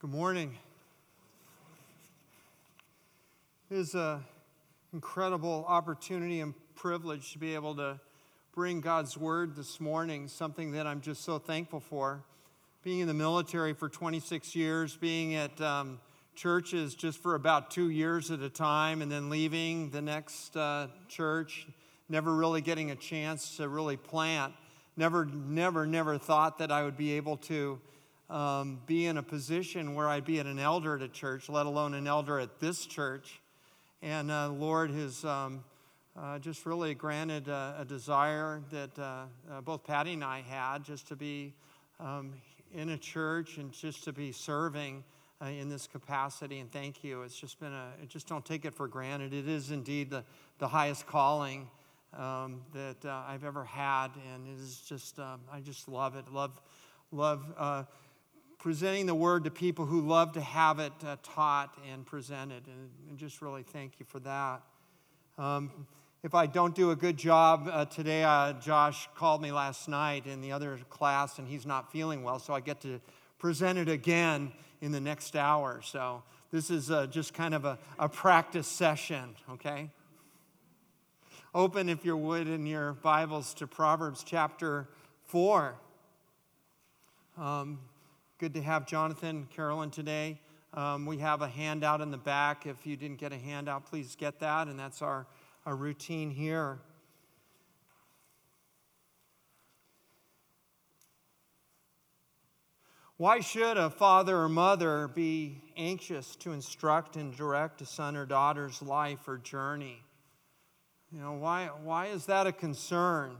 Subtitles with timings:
[0.00, 0.56] Good morning.
[3.70, 4.24] It is an
[4.94, 8.00] incredible opportunity and privilege to be able to
[8.54, 12.22] bring God's word this morning, something that I'm just so thankful for.
[12.82, 16.00] Being in the military for 26 years, being at um,
[16.34, 20.86] churches just for about two years at a time, and then leaving the next uh,
[21.08, 21.66] church,
[22.08, 24.54] never really getting a chance to really plant.
[24.96, 27.78] Never, never, never thought that I would be able to
[28.30, 31.94] um, be in a position where I'd be an elder at a church, let alone
[31.94, 33.40] an elder at this church.
[34.02, 35.64] And uh, Lord has um,
[36.16, 40.84] uh, just really granted a, a desire that uh, uh, both Patty and I had
[40.84, 41.52] just to be
[41.98, 42.34] um,
[42.72, 45.02] in a church and just to be serving
[45.42, 46.60] uh, in this capacity.
[46.60, 47.22] And thank you.
[47.22, 49.34] It's just been a, just don't take it for granted.
[49.34, 50.24] It is indeed the,
[50.58, 51.68] the highest calling.
[52.12, 56.24] Um, that uh, I've ever had, and it is just, um, I just love it.
[56.32, 56.60] Love,
[57.12, 57.44] love
[58.60, 62.62] presenting the word to people who love to have it uh, taught and presented.
[62.66, 64.60] And, and, just really thank you for that.
[65.38, 65.70] Um,
[66.22, 70.26] if I don't do a good job uh, today, uh, Josh called me last night
[70.26, 73.00] in the other class and he's not feeling well, so I get to
[73.38, 74.52] present it again
[74.82, 75.80] in the next hour.
[75.82, 79.88] So this is uh, just kind of a, a practice session, okay?
[81.54, 84.86] Open, if you would, in your Bibles to Proverbs chapter
[85.24, 85.74] 4.
[87.38, 87.78] Um,
[88.40, 90.40] Good to have Jonathan, Carolyn today.
[90.72, 92.64] Um, we have a handout in the back.
[92.64, 95.26] If you didn't get a handout, please get that, and that's our,
[95.66, 96.78] our routine here.
[103.18, 108.24] Why should a father or mother be anxious to instruct and direct a son or
[108.24, 110.02] daughter's life or journey?
[111.12, 113.36] You know, why, why is that a concern?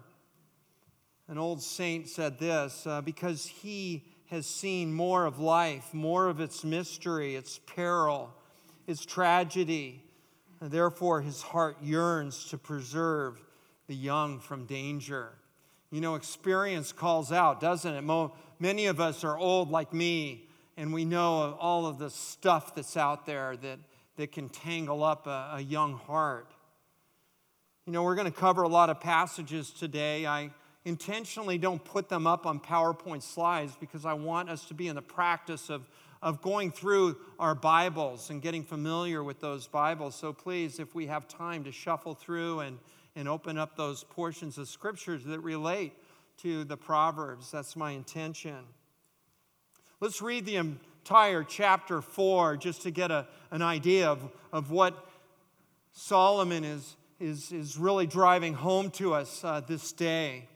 [1.27, 6.41] An old saint said this uh, because he has seen more of life, more of
[6.41, 8.33] its mystery, its peril,
[8.87, 10.05] its tragedy.
[10.61, 13.42] And therefore, his heart yearns to preserve
[13.89, 15.31] the young from danger.
[15.91, 18.31] You know, experience calls out, doesn't it?
[18.60, 22.97] Many of us are old like me, and we know all of the stuff that's
[22.97, 23.81] out there that,
[24.16, 26.53] that can tangle up a, a young heart.
[27.87, 30.25] You know, we're going to cover a lot of passages today.
[30.25, 30.50] I
[30.85, 34.97] intentionally don't put them up on PowerPoint slides because I want us to be in
[34.97, 35.89] the practice of,
[36.23, 40.15] of going through our Bibles and getting familiar with those Bibles.
[40.15, 42.79] So please, if we have time to shuffle through and,
[43.15, 45.93] and open up those portions of scriptures that relate
[46.39, 48.65] to the Proverbs, that's my intention.
[50.01, 55.07] Let's read the entire chapter 4 just to get a, an idea of, of what
[55.93, 60.49] Solomon is, is, is really driving home to us uh, this day.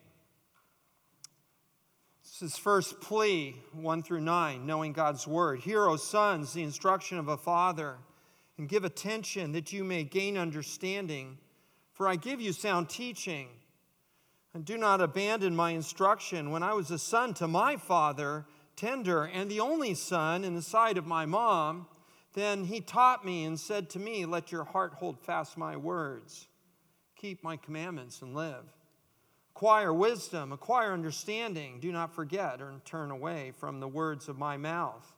[2.41, 5.61] This is first plea, 1 through 9, knowing God's word.
[5.61, 7.95] Hear, O sons, the instruction of a father,
[8.59, 11.39] and give attention that you may gain understanding.
[11.93, 13.47] For I give you sound teaching.
[14.53, 16.50] And do not abandon my instruction.
[16.50, 20.62] When I was a son to my father, tender, and the only son in the
[20.62, 21.87] sight of my mom,
[22.33, 26.49] then he taught me and said to me, Let your heart hold fast my words.
[27.15, 28.74] Keep my commandments and live.
[29.54, 31.78] Acquire wisdom, acquire understanding.
[31.78, 35.12] Do not forget or turn away from the words of my mouth.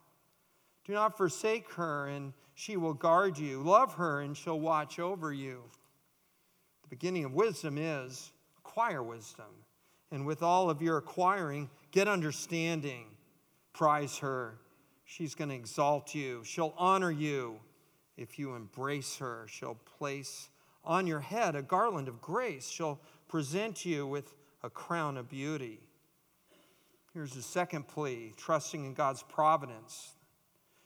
[0.85, 3.61] Do not forsake her, and she will guard you.
[3.61, 5.63] Love her, and she'll watch over you.
[6.83, 9.45] The beginning of wisdom is acquire wisdom.
[10.11, 13.05] And with all of your acquiring, get understanding.
[13.73, 14.59] Prize her.
[15.03, 16.43] She's going to exalt you.
[16.45, 17.59] She'll honor you.
[18.17, 20.49] If you embrace her, she'll place
[20.85, 22.69] on your head a garland of grace.
[22.69, 24.33] She'll present you with
[24.63, 25.79] a crown of beauty.
[27.13, 30.13] Here's the second plea trusting in God's providence.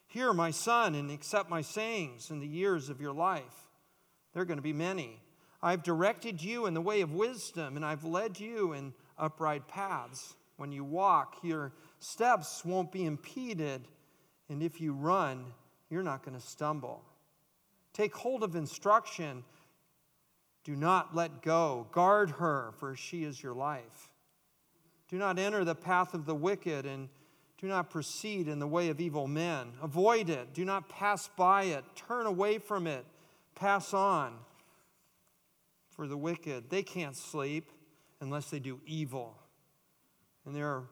[0.07, 3.69] Hear, my son, and accept my sayings in the years of your life.
[4.33, 5.21] They're going to be many.
[5.63, 10.35] I've directed you in the way of wisdom, and I've led you in upright paths.
[10.57, 13.87] When you walk, your steps won't be impeded,
[14.49, 15.45] and if you run,
[15.89, 17.03] you're not going to stumble.
[17.93, 19.43] Take hold of instruction
[20.63, 21.87] do not let go.
[21.91, 24.09] Guard her, for she is your life.
[25.09, 27.09] Do not enter the path of the wicked, and
[27.57, 29.73] do not proceed in the way of evil men.
[29.81, 30.53] Avoid it.
[30.53, 31.83] Do not pass by it.
[31.95, 33.05] Turn away from it.
[33.55, 34.33] Pass on.
[35.89, 37.69] For the wicked, they can't sleep
[38.19, 39.37] unless they do evil.
[40.45, 40.83] And they're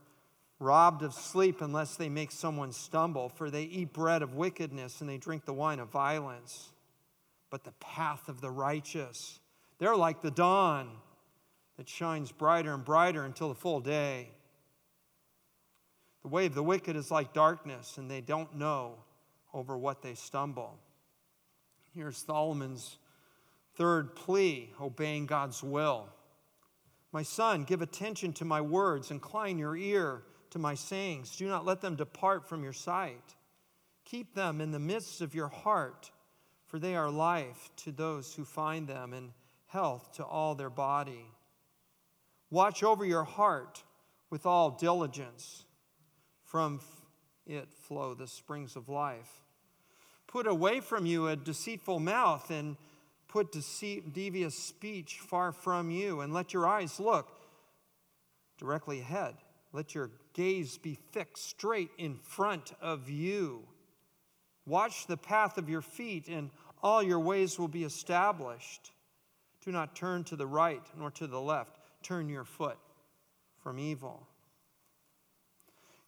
[0.60, 5.10] robbed of sleep unless they make someone stumble, for they eat bread of wickedness and
[5.10, 6.69] they drink the wine of violence.
[7.50, 9.39] But the path of the righteous,
[9.80, 10.90] they're like the dawn
[11.78, 14.30] that shines brighter and brighter until the full day.
[16.22, 18.96] The way of the wicked is like darkness, and they don't know
[19.54, 20.78] over what they stumble.
[21.96, 22.98] Here's Solomon's
[23.76, 26.10] third plea obeying God's will.
[27.12, 31.36] My son, give attention to my words, incline your ear to my sayings.
[31.38, 33.36] Do not let them depart from your sight.
[34.04, 36.12] Keep them in the midst of your heart,
[36.66, 39.32] for they are life to those who find them and
[39.69, 41.25] health to all their body.
[42.51, 43.83] Watch over your heart
[44.30, 45.66] with all diligence.
[46.44, 46.81] From
[47.45, 49.42] it flow the springs of life.
[50.27, 52.77] Put away from you a deceitful mouth and
[53.27, 57.27] put deceit, devious speech far from you, and let your eyes look
[58.57, 59.36] directly ahead.
[59.72, 63.63] Let your gaze be fixed straight in front of you.
[64.65, 66.50] Watch the path of your feet, and
[66.81, 68.92] all your ways will be established.
[69.69, 71.77] Do not turn to the right nor to the left.
[72.01, 72.80] Turn your foot
[73.62, 74.25] from evil.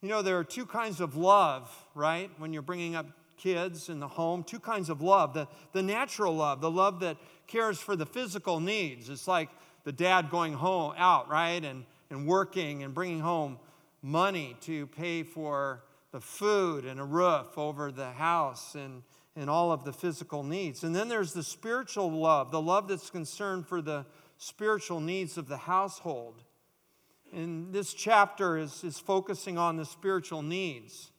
[0.01, 2.31] You know, there are two kinds of love, right?
[2.39, 3.05] When you're bringing up
[3.37, 7.17] kids in the home, two kinds of love the, the natural love, the love that
[7.45, 9.09] cares for the physical needs.
[9.09, 9.49] It's like
[9.83, 11.63] the dad going home out, right?
[11.63, 13.59] And, and working and bringing home
[14.01, 19.03] money to pay for the food and a roof over the house and,
[19.35, 20.83] and all of the physical needs.
[20.83, 24.05] And then there's the spiritual love, the love that's concerned for the
[24.37, 26.43] spiritual needs of the household.
[27.33, 31.11] And this chapter is, is focusing on the spiritual needs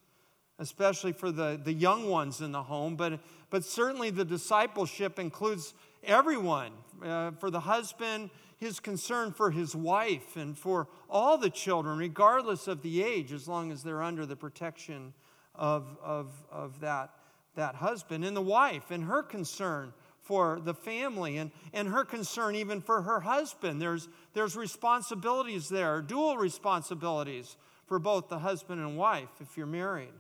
[0.63, 3.19] especially for the, the young ones in the home, but,
[3.51, 5.75] but certainly the discipleship includes
[6.05, 6.71] everyone.
[7.03, 12.69] Uh, for the husband, his concern for his wife, and for all the children, regardless
[12.69, 15.13] of the age, as long as they're under the protection
[15.57, 17.11] of, of, of that,
[17.55, 22.55] that husband, and the wife, and her concern for the family and, and her concern
[22.55, 23.83] even for her husband.
[23.83, 27.57] There's, there's responsibilities there, dual responsibilities
[27.87, 30.13] for both the husband and wife if you're married.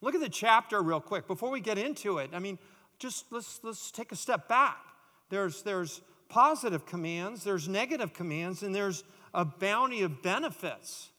[0.00, 2.30] Look at the chapter real quick before we get into it.
[2.32, 2.58] I mean,
[2.98, 4.78] just let's, let's take a step back.
[5.28, 9.04] There's, there's positive commands, there's negative commands, and there's
[9.34, 11.10] a bounty of benefits.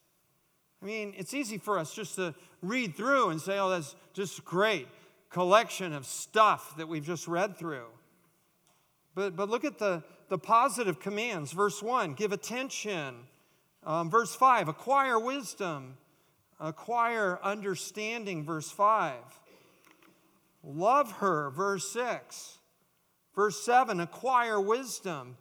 [0.82, 4.44] I mean, it's easy for us just to read through and say, oh, that's just
[4.46, 4.88] great
[5.30, 7.88] collection of stuff that we've just read through.
[9.16, 11.52] But, but look at the, the positive commands.
[11.52, 13.16] Verse 1 give attention.
[13.86, 15.98] Um, verse 5 acquire wisdom
[16.60, 19.16] acquire understanding, verse 5.
[20.64, 22.58] Love her, verse 6.
[23.34, 25.38] Verse 7, acquire wisdom.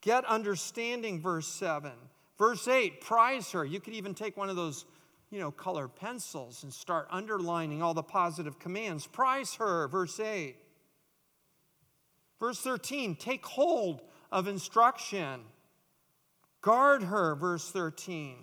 [0.00, 1.92] Get understanding, verse 7.
[2.38, 3.64] Verse 8, prize her.
[3.64, 4.84] You could even take one of those,
[5.30, 9.06] you know, color pencils and start underlining all the positive commands.
[9.06, 10.56] Prize her, verse 8.
[12.38, 15.40] Verse 13, take hold of instruction.
[16.60, 18.36] Guard her, verse 13.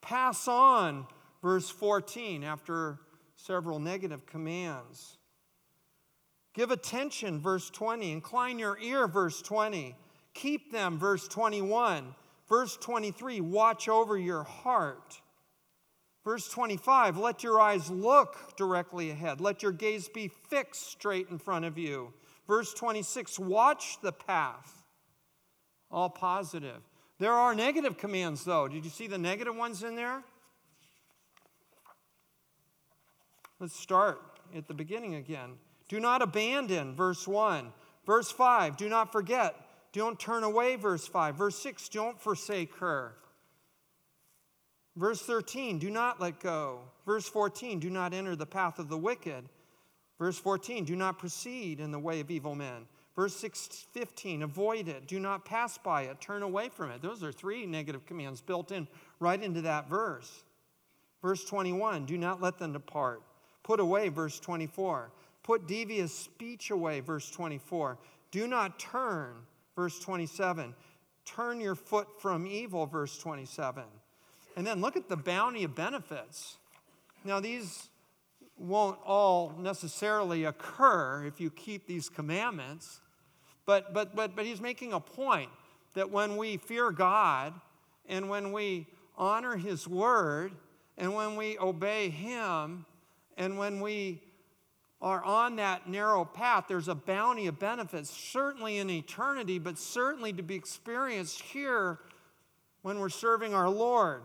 [0.00, 1.06] Pass on,
[1.42, 2.98] verse 14, after
[3.36, 5.16] several negative commands.
[6.52, 8.12] Give attention, verse 20.
[8.12, 9.94] Incline your ear, verse 20.
[10.34, 12.14] Keep them, verse 21.
[12.48, 15.20] Verse 23, watch over your heart.
[16.24, 19.40] Verse 25, let your eyes look directly ahead.
[19.40, 22.12] Let your gaze be fixed straight in front of you.
[22.46, 24.82] Verse 26, watch the path.
[25.90, 26.82] All positive.
[27.18, 28.68] There are negative commands, though.
[28.68, 30.22] Did you see the negative ones in there?
[33.58, 34.20] Let's start
[34.56, 35.50] at the beginning again.
[35.88, 37.72] Do not abandon, verse 1.
[38.06, 39.54] Verse 5, do not forget.
[39.92, 41.34] Don't turn away, verse 5.
[41.34, 43.16] Verse 6, don't forsake her.
[44.96, 46.80] Verse 13, do not let go.
[47.06, 49.48] Verse 14, do not enter the path of the wicked.
[50.18, 52.86] Verse 14, do not proceed in the way of evil men.
[53.16, 55.06] Verse 6, 15, avoid it.
[55.06, 56.20] Do not pass by it.
[56.20, 57.02] Turn away from it.
[57.02, 60.44] Those are three negative commands built in right into that verse.
[61.22, 63.22] Verse 21, do not let them depart.
[63.62, 65.10] Put away, verse 24.
[65.42, 67.98] Put devious speech away, verse 24.
[68.30, 69.34] Do not turn,
[69.76, 70.74] verse 27.
[71.24, 73.84] Turn your foot from evil, verse 27.
[74.56, 76.56] And then look at the bounty of benefits.
[77.24, 77.88] Now, these
[78.58, 83.00] won't all necessarily occur if you keep these commandments,
[83.64, 85.50] but, but, but, but he's making a point
[85.94, 87.54] that when we fear God
[88.08, 90.52] and when we honor his word
[90.98, 92.84] and when we obey him,
[93.36, 94.20] and when we
[95.00, 100.32] are on that narrow path, there's a bounty of benefits, certainly in eternity, but certainly
[100.34, 101.98] to be experienced here
[102.82, 104.22] when we're serving our Lord.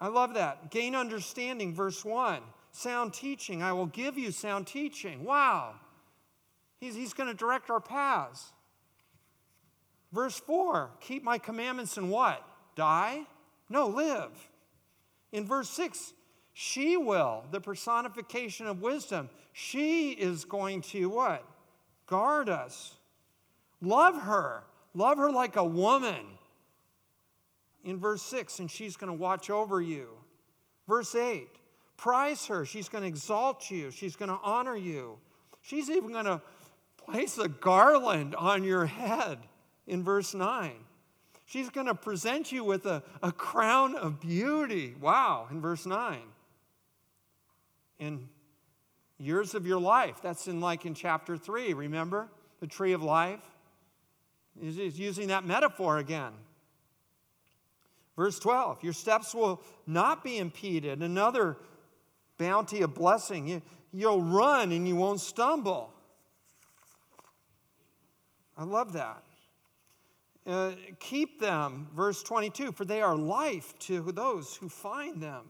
[0.00, 0.70] I love that.
[0.70, 2.40] Gain understanding, verse 1.
[2.70, 3.62] Sound teaching.
[3.62, 5.24] I will give you sound teaching.
[5.24, 5.74] Wow.
[6.78, 8.52] He's, he's going to direct our paths.
[10.12, 12.46] Verse 4 Keep my commandments and what?
[12.76, 13.22] Die?
[13.68, 14.30] No, live.
[15.32, 16.14] In verse 6,
[16.54, 21.44] she will, the personification of wisdom, she is going to what?
[22.06, 22.94] Guard us.
[23.82, 24.62] Love her.
[24.94, 26.24] Love her like a woman.
[27.84, 30.08] In verse 6, and she's going to watch over you.
[30.86, 31.48] Verse 8,
[31.96, 32.64] prize her.
[32.64, 33.90] She's going to exalt you.
[33.90, 35.18] She's going to honor you.
[35.62, 36.40] She's even going to
[36.96, 39.38] place a garland on your head
[39.86, 40.72] in verse 9.
[41.46, 44.94] She's going to present you with a, a crown of beauty.
[45.00, 46.18] Wow, in verse 9.
[47.98, 48.28] In
[49.18, 52.28] years of your life, that's in like in chapter 3, remember?
[52.60, 53.40] The tree of life.
[54.60, 56.32] He's using that metaphor again.
[58.18, 61.02] Verse 12, your steps will not be impeded.
[61.02, 61.56] Another
[62.36, 63.46] bounty of blessing.
[63.46, 65.94] You, you'll run and you won't stumble.
[68.56, 69.22] I love that.
[70.44, 75.44] Uh, keep them, verse 22, for they are life to those who find them.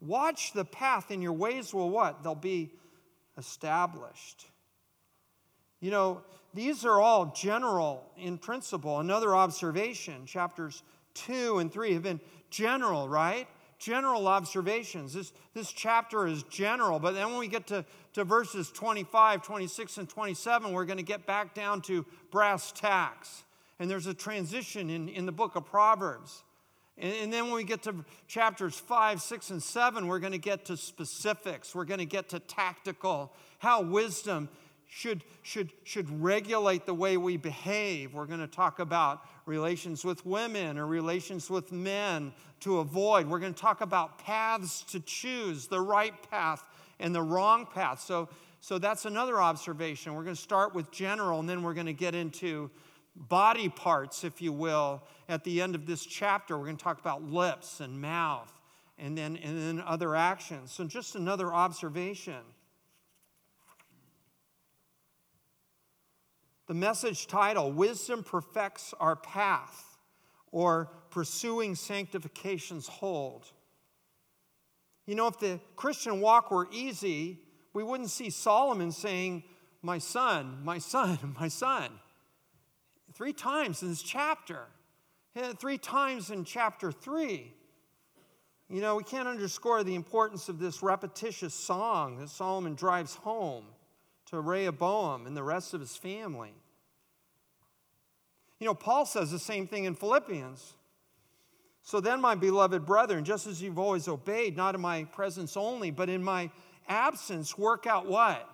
[0.00, 2.22] Watch the path, and your ways will what?
[2.22, 2.70] They'll be
[3.36, 4.46] established.
[5.80, 6.22] You know,
[6.54, 9.00] these are all general in principle.
[9.00, 10.84] Another observation, chapters
[11.26, 12.20] 2 and 3 have been
[12.50, 13.46] general, right?
[13.78, 15.12] general observations.
[15.14, 17.84] This, this chapter is general, but then when we get to,
[18.14, 23.44] to verses 25, 26, and 27, we're going to get back down to brass tacks.
[23.78, 26.42] And there's a transition in, in the book of Proverbs.
[26.96, 30.38] And, and then when we get to chapters 5, 6, and 7, we're going to
[30.38, 31.74] get to specifics.
[31.74, 34.48] We're going to get to tactical, how wisdom
[34.88, 38.14] should, should, should regulate the way we behave.
[38.14, 43.28] We're going to talk about relations with women or relations with men to avoid.
[43.28, 46.64] We're going to talk about paths to choose, the right path
[46.98, 48.00] and the wrong path.
[48.00, 48.30] So,
[48.60, 50.14] so that's another observation.
[50.14, 52.70] We're going to start with general, and then we're going to get into
[53.14, 56.56] body parts, if you will, at the end of this chapter.
[56.56, 58.52] We're going to talk about lips and mouth
[58.98, 60.72] and then, and then other actions.
[60.72, 62.40] So, just another observation.
[66.68, 69.96] The message title Wisdom Perfects Our Path,
[70.52, 73.50] or Pursuing Sanctification's Hold.
[75.06, 77.38] You know, if the Christian walk were easy,
[77.72, 79.44] we wouldn't see Solomon saying,
[79.80, 81.88] My son, my son, my son.
[83.14, 84.66] Three times in this chapter,
[85.56, 87.54] three times in chapter three.
[88.68, 93.64] You know, we can't underscore the importance of this repetitious song that Solomon drives home
[94.30, 96.52] to Rehoboam and the rest of his family.
[98.60, 100.74] You know, Paul says the same thing in Philippians.
[101.82, 105.90] So then, my beloved brethren, just as you've always obeyed, not in my presence only,
[105.90, 106.50] but in my
[106.88, 108.48] absence, work out what?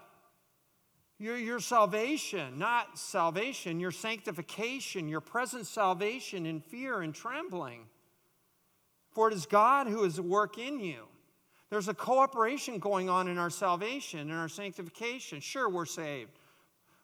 [1.19, 7.87] Your, your salvation, not salvation, your sanctification, your present salvation in fear and trembling.
[9.12, 11.04] For it is God who is at work in you
[11.71, 15.40] there's a cooperation going on in our salvation and our sanctification.
[15.40, 16.30] Sure, we're saved.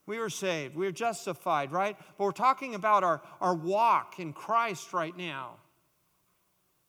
[0.06, 0.76] We were saved.
[0.76, 1.96] We are justified, right?
[2.18, 5.56] But we're talking about our, our walk in Christ right now.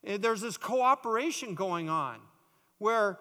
[0.06, 2.20] Eh, there's this cooperation going on
[2.80, 3.20] where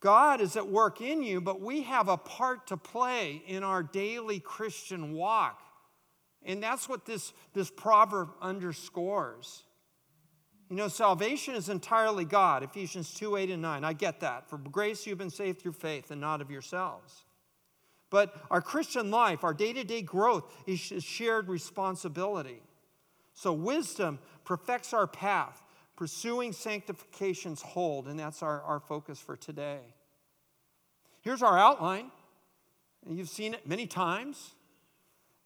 [0.00, 3.82] God is at work in you, but we have a part to play in our
[3.82, 5.60] daily Christian walk.
[6.42, 9.64] And that's what this, this proverb underscores.
[10.70, 13.84] You know, salvation is entirely God, Ephesians 2 8 and 9.
[13.84, 14.48] I get that.
[14.48, 17.24] For grace, you've been saved through faith and not of yourselves.
[18.08, 22.62] But our Christian life, our day to day growth, is shared responsibility.
[23.34, 25.60] So, wisdom perfects our path,
[25.96, 29.80] pursuing sanctification's hold, and that's our, our focus for today.
[31.22, 32.12] Here's our outline.
[33.06, 34.52] And you've seen it many times.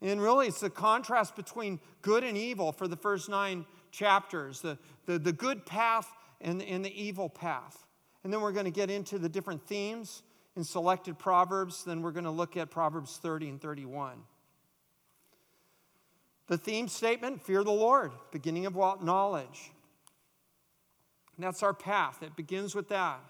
[0.02, 3.64] And really, it's the contrast between good and evil for the first nine
[3.94, 6.10] chapters the, the, the good path
[6.40, 7.86] and, and the evil path.
[8.22, 10.22] And then we're going to get into the different themes
[10.56, 11.84] in selected Proverbs.
[11.84, 14.18] Then we're going to look at Proverbs 30 and 31.
[16.46, 19.72] The theme statement fear the Lord, beginning of knowledge.
[21.36, 22.22] And that's our path.
[22.22, 23.20] It begins with that.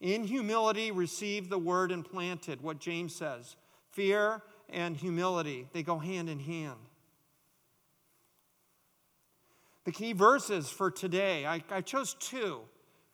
[0.00, 3.56] In humility, receive the word implanted, what James says.
[3.90, 6.78] Fear and humility, they go hand in hand.
[9.88, 12.60] The key verses for today, I, I chose two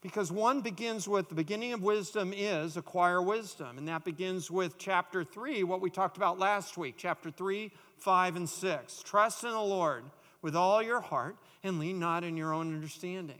[0.01, 3.77] because one begins with the beginning of wisdom is acquire wisdom.
[3.77, 8.35] And that begins with chapter 3, what we talked about last week, chapter 3, 5,
[8.35, 9.03] and 6.
[9.03, 10.03] Trust in the Lord
[10.41, 13.39] with all your heart and lean not in your own understanding.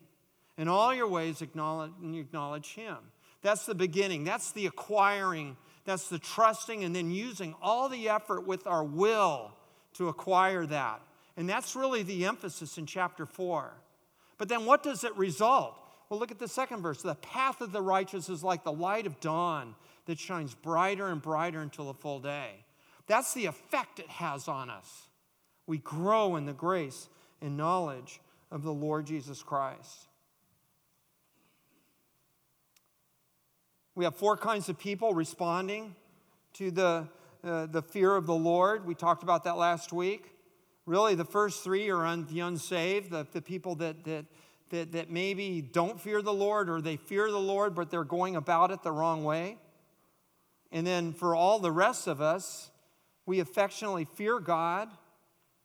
[0.57, 2.99] In all your ways, acknowledge, acknowledge Him.
[3.41, 4.23] That's the beginning.
[4.23, 5.57] That's the acquiring.
[5.83, 9.51] That's the trusting and then using all the effort with our will
[9.95, 11.01] to acquire that.
[11.37, 13.73] And that's really the emphasis in chapter 4.
[14.37, 15.75] But then what does it result?
[16.09, 17.01] Well, look at the second verse.
[17.01, 19.75] The path of the righteous is like the light of dawn
[20.05, 22.51] that shines brighter and brighter until the full day.
[23.07, 25.07] That's the effect it has on us.
[25.67, 27.09] We grow in the grace
[27.41, 28.19] and knowledge
[28.51, 30.07] of the Lord Jesus Christ.
[33.95, 35.95] We have four kinds of people responding
[36.53, 37.07] to the,
[37.43, 38.85] uh, the fear of the Lord.
[38.85, 40.34] We talked about that last week.
[40.85, 44.25] Really, the first three are un, the unsaved, the, the people that, that,
[44.69, 48.35] that, that maybe don't fear the Lord or they fear the Lord, but they're going
[48.35, 49.57] about it the wrong way.
[50.71, 52.69] And then for all the rest of us,
[53.25, 54.89] we affectionately fear God,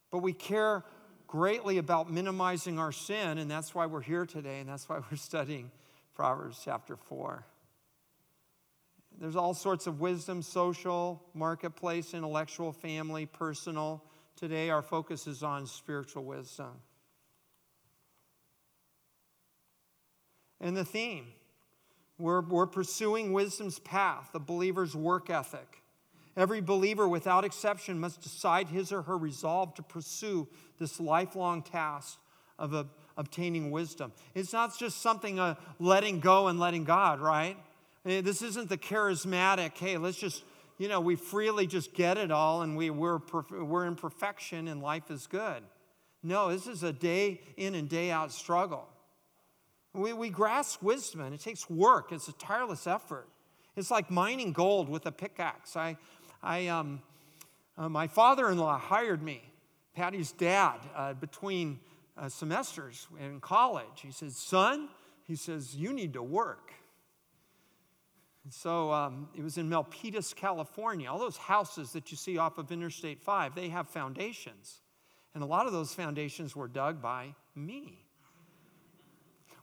[0.09, 0.83] but we care
[1.27, 5.15] greatly about minimizing our sin, and that's why we're here today, and that's why we're
[5.17, 5.71] studying
[6.15, 7.45] Proverbs chapter 4.
[9.19, 14.03] There's all sorts of wisdom social, marketplace, intellectual, family, personal.
[14.35, 16.71] Today, our focus is on spiritual wisdom.
[20.59, 21.27] And the theme
[22.17, 25.81] we're, we're pursuing wisdom's path, the believer's work ethic.
[26.37, 30.47] Every believer, without exception, must decide his or her resolve to pursue
[30.79, 32.19] this lifelong task
[32.57, 32.83] of uh,
[33.17, 34.13] obtaining wisdom.
[34.33, 37.57] It's not just something uh, letting go and letting God, right?
[38.05, 40.43] Eh, this isn't the charismatic, hey, let's just,
[40.81, 43.19] you know, we freely just get it all and we, we're,
[43.51, 45.61] we're in perfection and life is good.
[46.23, 48.87] No, this is a day in and day out struggle.
[49.93, 53.27] We, we grasp wisdom and it takes work, it's a tireless effort.
[53.75, 55.77] It's like mining gold with a pickaxe.
[55.77, 55.97] I,
[56.41, 57.03] I, um,
[57.77, 59.43] uh, my father in law hired me,
[59.95, 61.79] Patty's dad, uh, between
[62.17, 64.01] uh, semesters in college.
[64.01, 64.89] He says, Son,
[65.25, 66.73] he says, you need to work.
[68.43, 71.09] And so um, it was in Milpitas, California.
[71.09, 74.81] All those houses that you see off of Interstate 5, they have foundations.
[75.33, 78.05] And a lot of those foundations were dug by me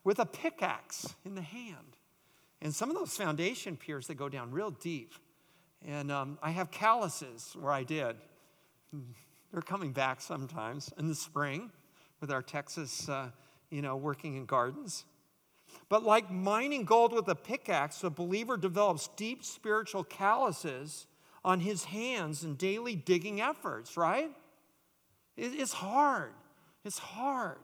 [0.04, 1.96] with a pickaxe in the hand.
[2.62, 5.12] And some of those foundation piers, they go down real deep.
[5.86, 8.16] And um, I have calluses where I did.
[9.52, 11.70] They're coming back sometimes in the spring
[12.20, 13.30] with our Texas, uh,
[13.70, 15.04] you know, working in gardens.
[15.88, 21.06] But like mining gold with a pickaxe, the believer develops deep spiritual calluses
[21.44, 24.30] on his hands in daily digging efforts, right?
[25.36, 26.32] It's hard.
[26.84, 27.58] It's hard.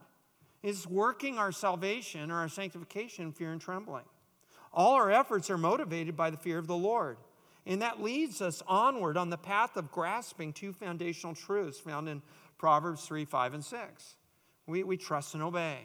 [0.63, 4.05] It's working our salvation or our sanctification in fear and trembling.
[4.73, 7.17] All our efforts are motivated by the fear of the Lord.
[7.65, 12.21] And that leads us onward on the path of grasping two foundational truths found in
[12.57, 14.15] Proverbs 3, 5, and 6.
[14.67, 15.79] We, we trust and obey.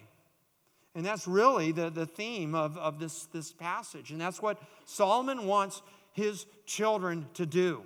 [0.93, 4.11] And that's really the, the theme of, of this, this passage.
[4.11, 7.83] And that's what Solomon wants his children to do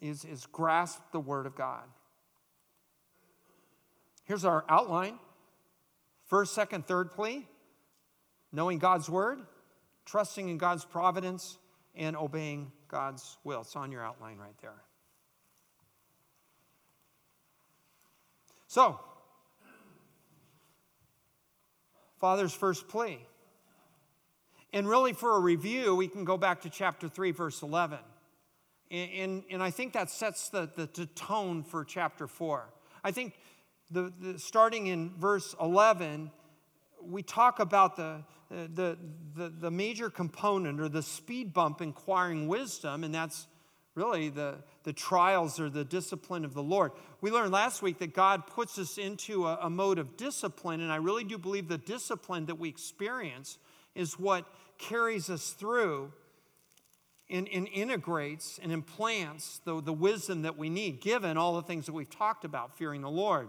[0.00, 1.84] is, is grasp the word of God.
[4.24, 5.18] Here's our outline.
[6.26, 7.46] First, second, third plea
[8.52, 9.38] knowing God's word,
[10.04, 11.58] trusting in God's providence,
[11.94, 13.60] and obeying God's will.
[13.60, 14.82] It's on your outline right there.
[18.66, 19.00] So,
[22.20, 23.18] Father's first plea.
[24.72, 27.98] And really, for a review, we can go back to chapter 3, verse 11.
[28.90, 32.68] And, and, and I think that sets the, the, the, tone for chapter 4.
[33.02, 33.34] I think
[33.90, 36.30] the, the, starting in verse 11,
[37.02, 38.98] we talk about the, the,
[39.34, 43.46] the, the major component or the speed bump inquiring wisdom, and that's
[43.94, 46.92] really the, the trials or the discipline of the Lord.
[47.20, 50.92] We learned last week that God puts us into a, a mode of discipline, and
[50.92, 53.58] I really do believe the discipline that we experience
[53.94, 54.46] is what
[54.78, 56.12] carries us through
[57.28, 61.86] and, and, integrates and implants the, the wisdom that we need, given all the things
[61.86, 63.48] that we've talked about fearing the Lord,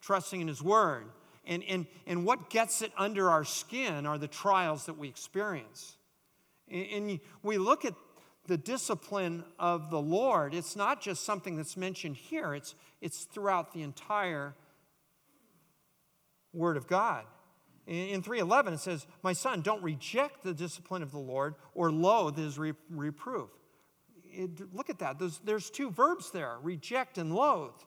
[0.00, 1.06] trusting in His Word,
[1.46, 5.96] and, and, and what gets it under our skin are the trials that we experience.
[6.70, 7.94] And, and we look at
[8.48, 13.72] the discipline of the Lord, it's not just something that's mentioned here, it's, it's throughout
[13.72, 14.54] the entire
[16.54, 17.24] Word of God.
[17.86, 22.36] In 311, it says, My son, don't reject the discipline of the Lord or loathe
[22.36, 23.50] his re- reproof.
[24.24, 25.18] It, look at that.
[25.18, 27.80] There's, there's two verbs there reject and loathe.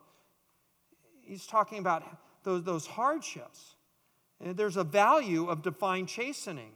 [1.21, 2.03] He's talking about
[2.43, 3.75] those, those hardships.
[4.39, 6.71] And there's a value of divine chastening.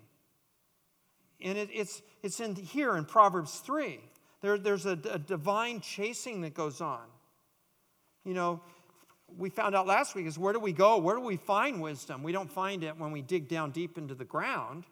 [1.41, 3.99] And it, it's, it's in here in Proverbs 3.
[4.41, 7.03] There, there's a, a divine chasing that goes on.
[8.23, 8.61] You know,
[9.37, 10.97] we found out last week is where do we go?
[10.97, 12.23] Where do we find wisdom?
[12.23, 14.85] We don't find it when we dig down deep into the ground.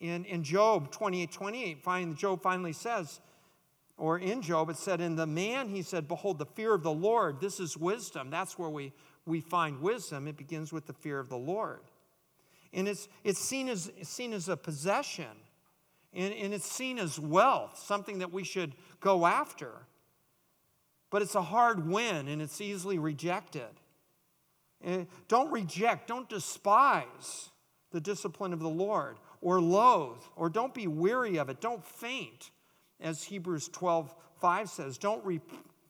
[0.00, 3.20] In, in Job 28 28, find, Job finally says,
[3.96, 6.92] or in Job, it said, In the man, he said, Behold, the fear of the
[6.92, 8.30] Lord, this is wisdom.
[8.30, 8.92] That's where we
[9.26, 11.80] we find wisdom, it begins with the fear of the Lord.
[12.72, 15.30] And it's, it's seen, as, seen as a possession,
[16.14, 19.70] and, and it's seen as wealth, something that we should go after.
[21.10, 23.80] But it's a hard win, and it's easily rejected.
[24.82, 27.50] And don't reject, don't despise
[27.90, 31.60] the discipline of the Lord, or loathe, or don't be weary of it.
[31.60, 32.50] Don't faint,
[33.00, 34.98] as Hebrews 12 5 says.
[34.98, 35.40] Don't, re,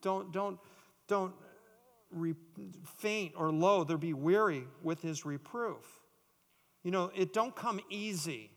[0.01, 0.59] don't, don't,
[1.07, 1.33] don't
[2.11, 2.35] re,
[2.97, 5.83] faint or loathe or be weary with his reproof.
[6.83, 8.51] You know, it don't come easy,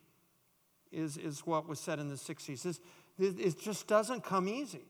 [0.92, 2.62] is, is what was said in the 60s.
[2.62, 2.80] This,
[3.18, 4.84] it just doesn't come easy.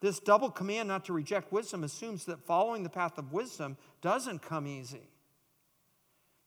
[0.00, 4.42] This double command not to reject wisdom assumes that following the path of wisdom doesn't
[4.42, 5.08] come easy.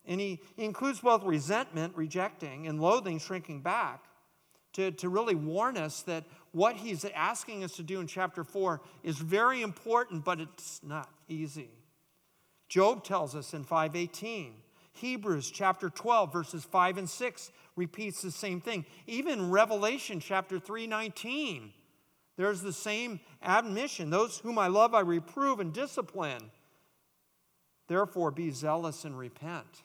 [0.06, 4.04] And he, he includes both resentment, rejecting, and loathing, shrinking back,
[4.74, 8.82] to, to really warn us that what he's asking us to do in chapter 4
[9.04, 11.70] is very important, but it's not easy.
[12.70, 14.54] Job tells us in 518.
[15.02, 18.86] Hebrews chapter 12, verses 5 and 6 repeats the same thing.
[19.08, 21.74] Even Revelation chapter 3:19,
[22.38, 24.10] there's the same admonition.
[24.10, 26.52] Those whom I love, I reprove and discipline.
[27.88, 29.84] Therefore, be zealous and repent.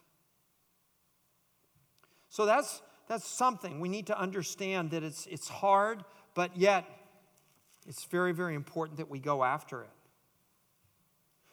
[2.28, 3.80] So that's, that's something.
[3.80, 6.84] We need to understand that it's, it's hard, but yet
[7.86, 9.90] it's very, very important that we go after it.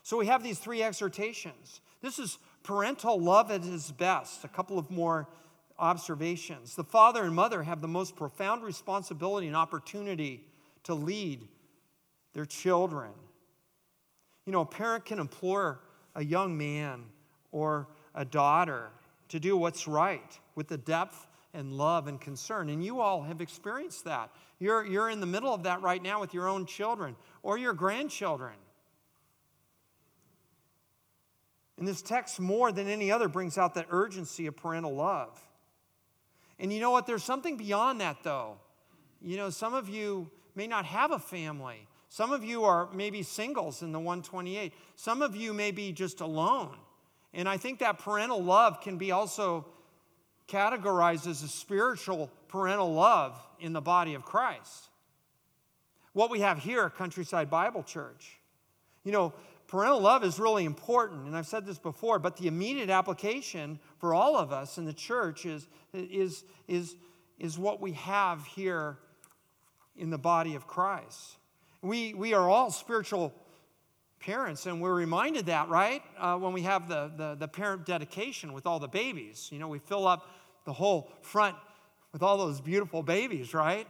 [0.04, 1.80] So we have these three exhortations.
[2.02, 4.44] This is parental love at its best.
[4.44, 5.28] A couple of more
[5.78, 6.76] observations.
[6.76, 10.46] The father and mother have the most profound responsibility and opportunity
[10.84, 11.48] to lead
[12.34, 13.12] their children.
[14.46, 15.80] You know, a parent can implore
[16.16, 17.04] a young man
[17.52, 18.90] or a daughter
[19.30, 22.70] to do what's right with the depth and love and concern.
[22.70, 24.30] And you all have experienced that.
[24.60, 27.74] You're, you're in the middle of that right now with your own children or your
[27.74, 28.54] grandchildren.
[31.78, 35.40] And this text, more than any other, brings out that urgency of parental love.
[36.60, 37.08] And you know what?
[37.08, 38.58] There's something beyond that, though.
[39.22, 41.88] You know, some of you may not have a family.
[42.10, 44.72] Some of you are maybe singles in the 128.
[44.96, 46.78] Some of you may be just alone.
[47.34, 49.66] And I think that parental love can be also
[50.48, 54.90] categorized as a spiritual parental love in the body of Christ.
[56.12, 58.38] What we have here at Countryside Bible Church.
[59.04, 59.34] You know,
[59.74, 64.14] parental love is really important, and I've said this before, but the immediate application for
[64.14, 66.96] all of us in the church is, is, is,
[67.40, 69.00] is what we have here
[69.98, 71.38] in the body of Christ.
[71.82, 73.34] We, we are all spiritual
[74.20, 76.04] parents, and we're reminded that, right?
[76.20, 79.50] Uh, when we have the, the, the parent dedication with all the babies.
[79.52, 80.30] You know, we fill up
[80.66, 81.56] the whole front
[82.12, 83.88] with all those beautiful babies, right?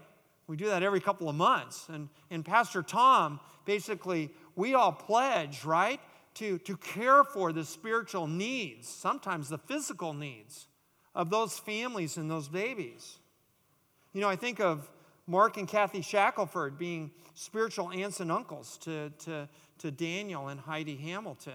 [0.48, 1.88] We do that every couple of months.
[1.90, 6.00] And, and Pastor Tom, basically, we all pledge, right,
[6.36, 10.68] to, to care for the spiritual needs, sometimes the physical needs
[11.16, 13.18] of those families and those babies.
[14.14, 14.90] You know, I think of
[15.28, 19.48] Mark and Kathy Shackelford being spiritual aunts and uncles to, to,
[19.80, 21.54] to Daniel and Heidi Hamilton.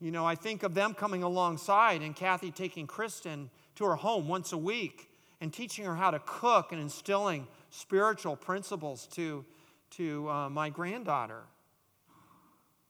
[0.00, 4.28] You know, I think of them coming alongside and Kathy taking Kristen to her home
[4.28, 5.08] once a week
[5.42, 9.44] and teaching her how to cook and instilling spiritual principles to,
[9.90, 11.42] to uh, my granddaughter.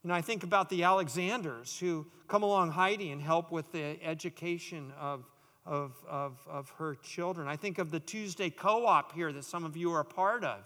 [0.02, 4.92] And I think about the Alexanders who come along Heidi and help with the education
[5.00, 5.24] of,
[5.64, 7.48] of, of, of her children.
[7.48, 10.44] I think of the Tuesday co op here that some of you are a part
[10.44, 10.58] of.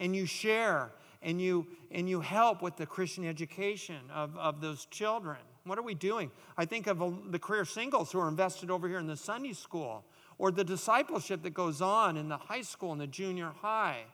[0.00, 4.86] And you share and you, and you help with the Christian education of, of those
[4.86, 5.36] children.
[5.64, 6.30] What are we doing?
[6.56, 10.02] I think of the career singles who are invested over here in the Sunday school
[10.38, 14.04] or the discipleship that goes on in the high school and the junior high.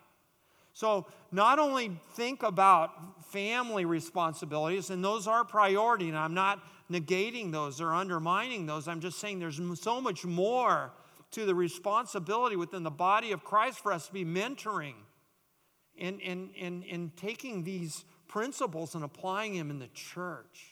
[0.74, 7.52] So, not only think about family responsibilities, and those are priority, and I'm not negating
[7.52, 8.88] those or undermining those.
[8.88, 10.92] I'm just saying there's so much more
[11.32, 14.94] to the responsibility within the body of Christ for us to be mentoring
[15.98, 20.71] and, and, and, and taking these principles and applying them in the church.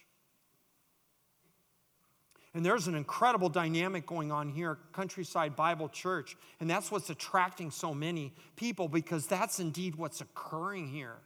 [2.52, 6.36] And there's an incredible dynamic going on here Countryside Bible Church.
[6.58, 11.16] And that's what's attracting so many people because that's indeed what's occurring here.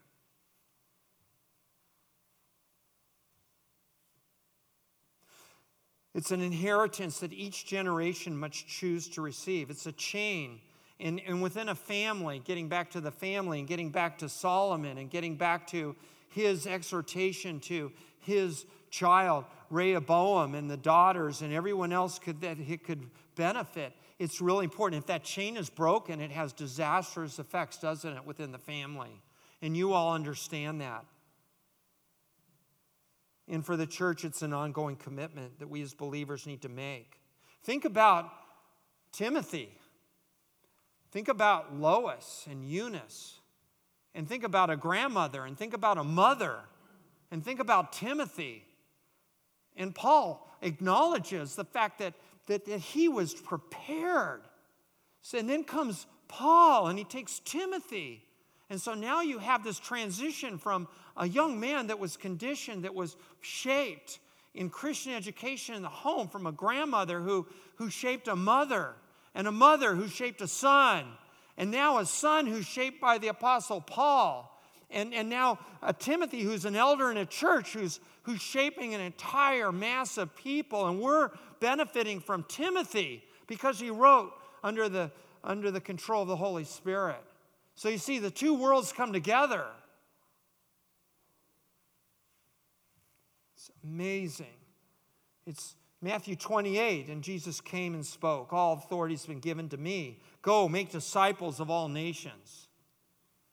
[6.15, 9.71] It's an inheritance that each generation must choose to receive.
[9.71, 10.61] It's a chain.
[11.01, 14.99] And, and within a family, getting back to the family and getting back to Solomon
[14.99, 15.97] and getting back to
[16.29, 22.77] his exhortation to his child, Rehoboam, and the daughters, and everyone else could, that he
[22.77, 23.93] could benefit.
[24.19, 25.03] It's really important.
[25.03, 29.21] If that chain is broken, it has disastrous effects, doesn't it, within the family?
[29.61, 31.05] And you all understand that.
[33.49, 37.19] And for the church, it's an ongoing commitment that we as believers need to make.
[37.63, 38.31] Think about
[39.13, 39.71] Timothy.
[41.11, 43.39] Think about Lois and Eunice.
[44.15, 45.45] And think about a grandmother.
[45.45, 46.61] And think about a mother.
[47.31, 48.65] And think about Timothy.
[49.77, 52.15] And Paul acknowledges the fact that,
[52.47, 54.43] that, that he was prepared.
[55.23, 58.23] So, and then comes Paul and he takes Timothy.
[58.71, 62.95] And so now you have this transition from a young man that was conditioned, that
[62.95, 64.19] was shaped
[64.55, 68.95] in Christian education in the home from a grandmother who, who shaped a mother,
[69.35, 71.05] and a mother who shaped a son,
[71.57, 74.51] and now a son who's shaped by the Apostle Paul.
[74.95, 79.01] And, and now a Timothy who's an elder in a church who's, who's shaping an
[79.01, 80.87] entire mass of people.
[80.87, 85.11] And we're benefiting from Timothy because he wrote under the,
[85.43, 87.21] under the control of the Holy Spirit.
[87.75, 89.67] So you see, the two worlds come together.
[93.57, 94.47] It's amazing.
[95.45, 98.53] It's Matthew 28, and Jesus came and spoke.
[98.53, 100.21] All authority has been given to me.
[100.41, 102.64] Go, make disciples of all nations.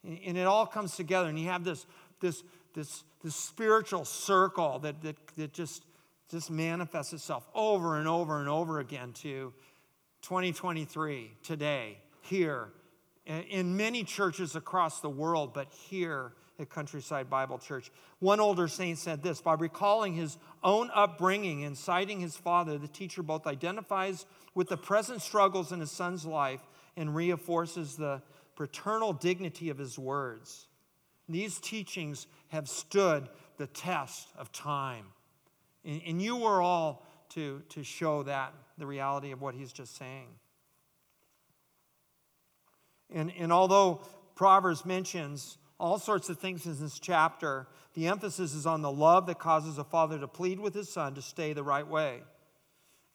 [0.04, 1.86] And it all comes together, and you have this,
[2.20, 5.84] this, this, this spiritual circle that, that, that just,
[6.30, 9.54] just manifests itself over and over and over again to
[10.24, 12.70] 2023, today, here,
[13.26, 17.92] in many churches across the world, but here at Countryside Bible Church.
[18.20, 22.88] One older saint said this by recalling his own upbringing and citing his father, the
[22.88, 26.62] teacher both identifies with the present struggles in his son's life
[26.96, 28.22] and reinforces the
[28.56, 30.68] paternal dignity of his words.
[31.30, 35.06] These teachings have stood the test of time.
[35.84, 40.28] And you were all to, to show that, the reality of what he's just saying.
[43.14, 44.02] And, and although
[44.36, 47.68] Proverbs mentions all sorts of things in this chapter.
[47.96, 51.16] The emphasis is on the love that causes a father to plead with his son
[51.16, 52.22] to stay the right way.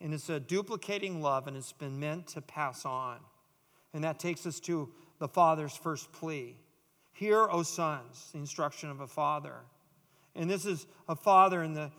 [0.00, 3.18] And it's a duplicating love, and it's been meant to pass on.
[3.94, 6.56] And that takes us to the father's first plea
[7.12, 9.54] Hear, O sons, the instruction of a father.
[10.34, 11.90] And this is a father in, the,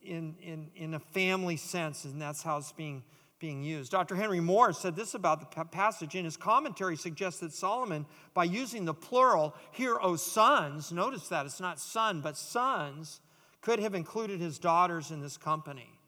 [0.00, 3.02] in, in, in a family sense, and that's how it's being
[3.40, 3.90] being used.
[3.90, 4.14] Dr.
[4.14, 6.14] Henry Moore said this about the passage.
[6.14, 11.46] In his commentary, suggests that Solomon, by using the plural, hear, O sons, notice that
[11.46, 13.20] it's not son, but sons,
[13.62, 15.98] could have included his daughters in this company.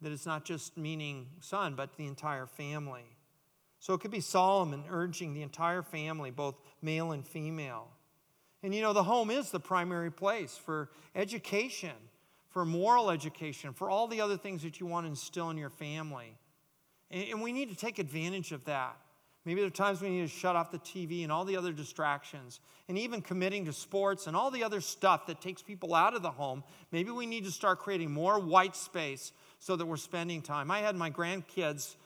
[0.00, 3.11] That it's not just meaning son, but the entire family.
[3.82, 7.88] So it could be Solomon urging the entire family, both male and female.
[8.62, 11.92] And you know, the home is the primary place for education
[12.52, 15.70] for moral education, for all the other things that you want to instill in your
[15.70, 16.36] family.
[17.10, 18.96] And, we need to take advantage of that.
[19.44, 21.72] Maybe there are times we need to shut off the TV and all the other
[21.72, 26.14] distractions, and even committing to sports and all the other stuff that takes people out
[26.14, 26.62] of the home.
[26.92, 30.70] Maybe we need to start creating more white space so that we're spending time.
[30.70, 31.96] I had my grandkids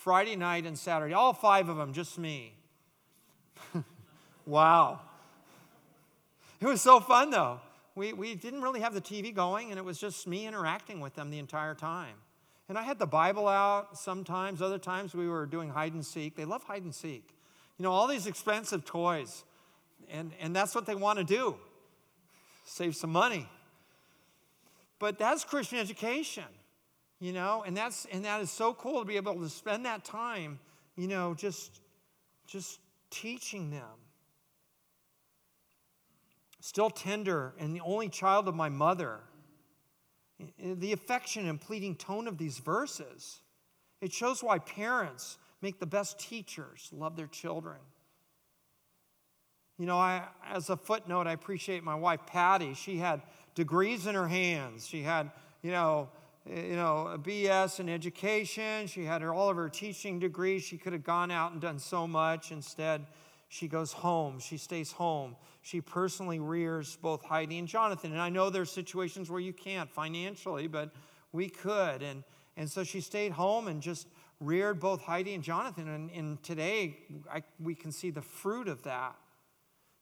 [0.00, 2.54] Friday night and Saturday, all five of them, just me.
[4.46, 5.00] wow.
[6.60, 7.60] It was so fun though
[7.94, 11.14] we, we didn't really have the TV going, and it was just me interacting with
[11.14, 12.14] them the entire time.
[12.68, 16.36] And I had the Bible out sometimes, other times we were doing hide and seek.
[16.36, 17.28] They love hide and seek.
[17.78, 19.44] You know, all these expensive toys.
[20.10, 21.56] And, and that's what they want to do
[22.64, 23.48] save some money.
[24.98, 26.44] But that's Christian education,
[27.20, 30.04] you know, and, that's, and that is so cool to be able to spend that
[30.04, 30.58] time,
[30.96, 31.80] you know, just,
[32.46, 32.80] just
[33.10, 34.00] teaching them
[36.60, 39.20] still tender and the only child of my mother.
[40.58, 43.40] The affection and pleading tone of these verses,
[44.00, 47.76] it shows why parents make the best teachers, love their children.
[49.78, 52.74] You know, I, as a footnote, I appreciate my wife Patty.
[52.74, 53.22] She had
[53.54, 54.86] degrees in her hands.
[54.86, 55.30] She had,
[55.62, 56.08] you know,
[56.46, 58.86] you know, a BS in education.
[58.86, 60.62] She had her, all of her teaching degrees.
[60.62, 62.50] She could have gone out and done so much.
[62.50, 63.06] Instead,
[63.48, 64.38] she goes home.
[64.38, 65.36] She stays home.
[65.62, 68.12] She personally rears both Heidi and Jonathan.
[68.12, 70.92] And I know there's situations where you can't financially, but
[71.32, 72.02] we could.
[72.02, 72.24] And,
[72.56, 74.08] and so she stayed home and just
[74.40, 75.88] reared both Heidi and Jonathan.
[75.88, 76.96] And, and today,
[77.30, 79.14] I, we can see the fruit of that.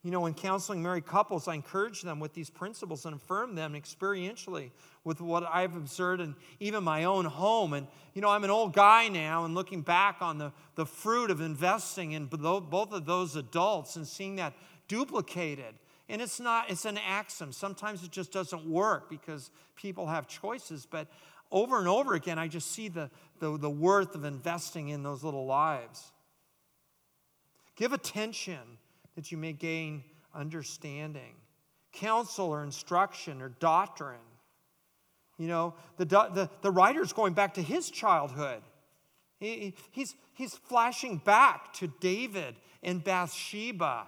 [0.09, 3.75] You know, in counseling married couples, I encourage them with these principles and affirm them
[3.75, 4.71] experientially
[5.05, 7.75] with what I've observed in even my own home.
[7.75, 11.31] And, you know, I'm an old guy now and looking back on the, the fruit
[11.31, 14.55] of investing in both of those adults and seeing that
[14.89, 15.75] duplicated.
[16.09, 17.53] And it's not, it's an axiom.
[17.53, 20.87] Sometimes it just doesn't work because people have choices.
[20.91, 21.09] But
[21.53, 25.23] over and over again, I just see the, the, the worth of investing in those
[25.23, 26.13] little lives.
[27.77, 28.78] Give attention
[29.19, 31.35] that you may gain understanding,
[31.93, 34.15] counsel or instruction or doctrine.
[35.39, 38.63] You know, the, the, the writer's going back to his childhood.
[39.41, 42.55] He, he's, he's flashing back to David
[42.85, 44.07] and Bathsheba.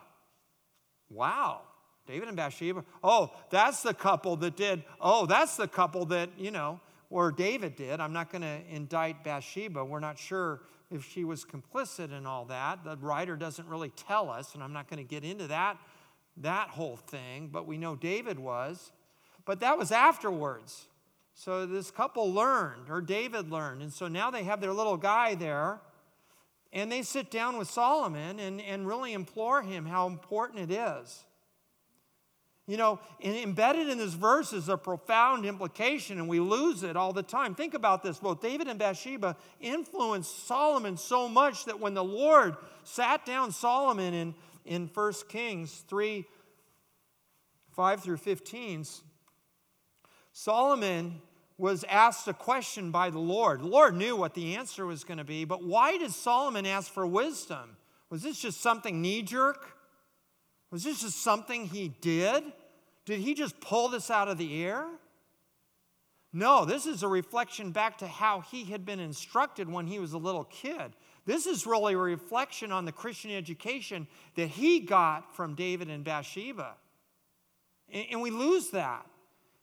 [1.11, 1.62] Wow,
[2.07, 2.85] David and Bathsheba.
[3.03, 4.85] Oh, that's the couple that did.
[5.01, 6.79] Oh, that's the couple that, you know,
[7.11, 7.99] or David did.
[7.99, 9.85] I'm not going to indict Bathsheba.
[9.85, 12.85] We're not sure if she was complicit in all that.
[12.85, 15.79] The writer doesn't really tell us, and I'm not going to get into that,
[16.38, 18.92] that whole thing, but we know David was.
[19.44, 20.88] But that was afterwards.
[21.35, 23.83] So this couple learned, or David learned.
[23.83, 25.81] And so now they have their little guy there,
[26.72, 31.24] and they sit down with Solomon and, and really implore him how important it is.
[32.70, 37.12] You know, embedded in this verse is a profound implication, and we lose it all
[37.12, 37.56] the time.
[37.56, 42.54] Think about this both David and Bathsheba influenced Solomon so much that when the Lord
[42.85, 46.24] sat down Solomon in, in 1 Kings 3
[47.74, 48.85] 5 through 15,
[50.33, 51.20] Solomon
[51.59, 53.62] was asked a question by the Lord.
[53.62, 56.92] The Lord knew what the answer was going to be, but why did Solomon ask
[56.92, 57.76] for wisdom?
[58.11, 59.76] Was this just something knee jerk?
[60.70, 62.44] Was this just something he did?
[63.11, 64.87] Did he just pull this out of the air?
[66.33, 70.12] No, this is a reflection back to how he had been instructed when he was
[70.12, 70.92] a little kid.
[71.27, 76.05] This is really a reflection on the Christian education that he got from David and
[76.05, 76.77] Bathsheba.
[77.92, 79.05] And, we lose that.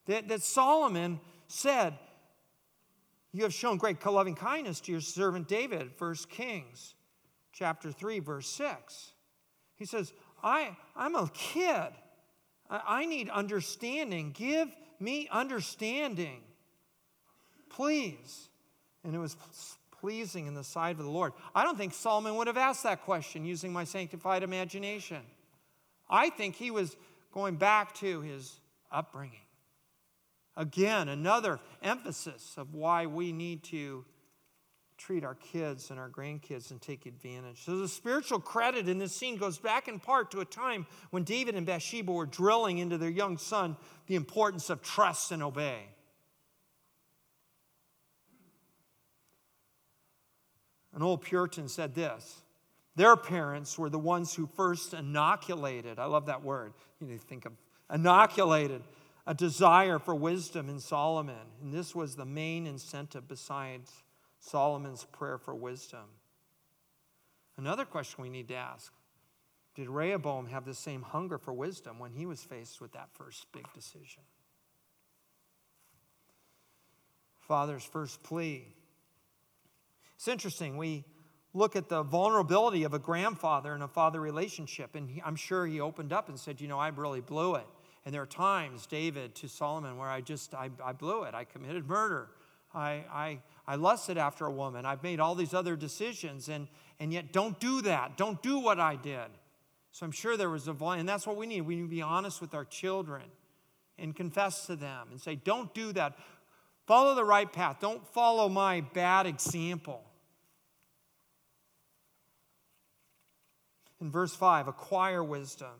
[0.07, 1.97] That, that Solomon said,
[3.31, 6.95] You have shown great loving kindness to your servant David, 1 Kings
[7.53, 9.13] chapter 3, verse 6.
[9.77, 10.11] He says,
[10.43, 11.93] I, I'm a kid.
[12.69, 14.31] I, need understanding.
[14.31, 14.67] Give
[14.99, 16.41] me understanding.
[17.69, 18.49] Please.
[19.03, 19.35] And it was
[19.99, 21.33] pleasing in the sight of the Lord.
[21.55, 25.21] I don't think Solomon would have asked that question using my sanctified imagination.
[26.09, 26.95] I think he was
[27.33, 28.59] going back to his
[28.91, 29.39] upbringing.
[30.55, 34.05] Again, another emphasis of why we need to
[34.97, 37.63] treat our kids and our grandkids and take advantage.
[37.63, 41.23] So the spiritual credit in this scene goes back in part to a time when
[41.23, 45.83] David and Bathsheba were drilling into their young son the importance of trust and obey.
[50.93, 52.41] An old Puritan said this
[52.95, 57.27] their parents were the ones who first inoculated, I love that word, you need to
[57.27, 57.53] think of
[57.93, 58.81] inoculated
[59.27, 61.35] a desire for wisdom in Solomon.
[61.61, 63.91] And this was the main incentive besides
[64.49, 66.05] Solomon's prayer for wisdom.
[67.57, 68.93] Another question we need to ask
[69.75, 73.45] Did Rehoboam have the same hunger for wisdom when he was faced with that first
[73.51, 74.23] big decision?
[77.39, 78.67] Father's first plea.
[80.15, 80.77] It's interesting.
[80.77, 81.05] We
[81.53, 85.65] look at the vulnerability of a grandfather and a father relationship, and he, I'm sure
[85.65, 87.67] he opened up and said, You know, I really blew it.
[88.05, 91.33] And there are times, David to Solomon, where I just, I, I blew it.
[91.33, 92.29] I committed murder.
[92.73, 94.85] I, I, I lusted after a woman.
[94.85, 96.67] I've made all these other decisions, and,
[96.99, 98.15] and yet don't do that.
[98.15, 99.27] Don't do what I did.
[99.91, 101.61] So I'm sure there was a volume, and that's what we need.
[101.61, 103.23] We need to be honest with our children
[103.97, 106.17] and confess to them and say, don't do that.
[106.85, 107.77] Follow the right path.
[107.81, 110.03] Don't follow my bad example.
[113.99, 115.73] In verse 5, acquire wisdom.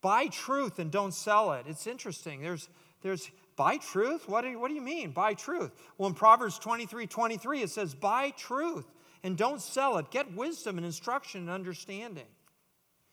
[0.00, 1.66] Buy truth and don't sell it.
[1.68, 2.40] It's interesting.
[2.40, 2.68] There's,
[3.02, 4.26] there's buy truth?
[4.26, 5.70] What do, you, what do you mean, by truth?
[5.98, 8.86] Well, in Proverbs 23 23, it says, buy truth
[9.22, 10.10] and don't sell it.
[10.10, 12.24] Get wisdom and instruction and understanding.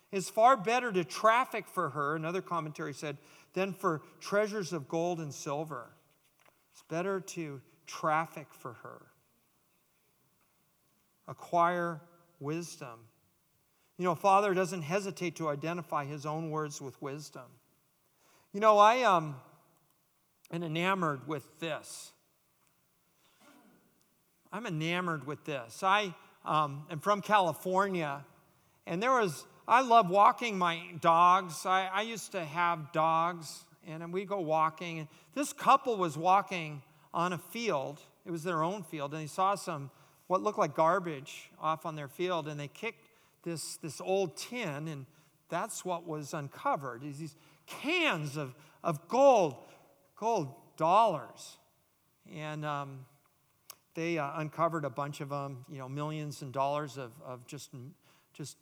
[0.09, 3.17] It's far better to traffic for her, another commentary said,
[3.55, 5.89] than for treasures of gold and silver.
[6.71, 9.01] It's better to traffic for her.
[11.27, 11.99] Acquire
[12.39, 12.99] wisdom.
[13.97, 17.51] You know, Father doesn't hesitate to identify his own words with wisdom.
[18.53, 19.35] You know, I um,
[20.51, 22.11] am enamored with this.
[24.51, 25.83] I'm enamored with this.
[25.83, 26.13] I
[26.45, 28.25] um, am from California,
[28.85, 31.65] and there was, I love walking my dogs.
[31.65, 34.99] I, I used to have dogs, and we go walking.
[34.99, 36.81] And this couple was walking
[37.13, 39.89] on a field, it was their own field, and they saw some
[40.27, 43.09] what looked like garbage off on their field, and they kicked
[43.43, 45.05] this, this old tin, and
[45.49, 47.35] that's what was uncovered these
[47.65, 49.55] cans of, of gold,
[50.17, 51.57] gold dollars.
[52.35, 53.05] And um,
[53.93, 57.71] they uh, uncovered a bunch of them, you know, millions and dollars of, of just,
[58.33, 58.57] just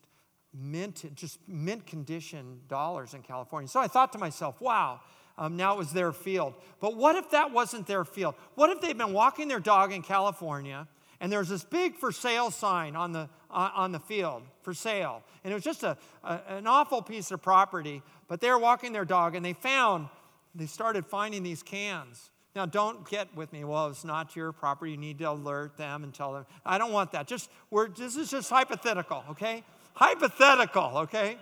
[0.53, 3.67] mint, just mint condition dollars in California.
[3.67, 5.01] So I thought to myself, wow,
[5.37, 6.53] um, now it was their field.
[6.79, 8.35] But what if that wasn't their field?
[8.53, 10.87] What if they'd been walking their dog in California
[11.19, 14.73] and there was this big for sale sign on the, uh, on the field for
[14.73, 15.23] sale.
[15.43, 18.01] And it was just a, a, an awful piece of property.
[18.27, 20.09] But they were walking their dog and they found,
[20.55, 23.65] they started finding these cans Now, don't get with me.
[23.65, 24.91] Well, it's not your property.
[24.91, 26.45] You need to alert them and tell them.
[26.65, 27.27] I don't want that.
[27.27, 29.63] Just we're, this is just hypothetical, okay?
[29.93, 31.37] Hypothetical, okay?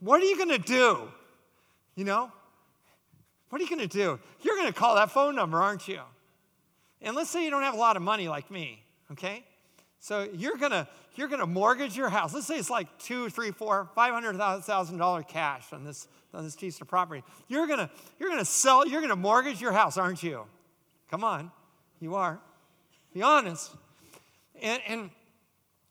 [0.00, 1.08] What are you going to do?
[1.94, 2.30] You know,
[3.48, 4.18] what are you going to do?
[4.42, 6.00] You're going to call that phone number, aren't you?
[7.00, 9.44] And let's say you don't have a lot of money like me, okay?
[10.00, 12.32] So you're gonna you're gonna mortgage your house.
[12.32, 16.44] Let's say it's like two, three, four, five hundred thousand dollar cash on this on
[16.44, 17.22] this piece of property.
[17.48, 18.86] You're gonna you're gonna sell.
[18.86, 20.44] You're gonna mortgage your house, aren't you?
[21.10, 21.50] Come on,
[22.00, 22.38] you are.
[23.12, 23.70] Be honest.
[24.62, 25.10] And, and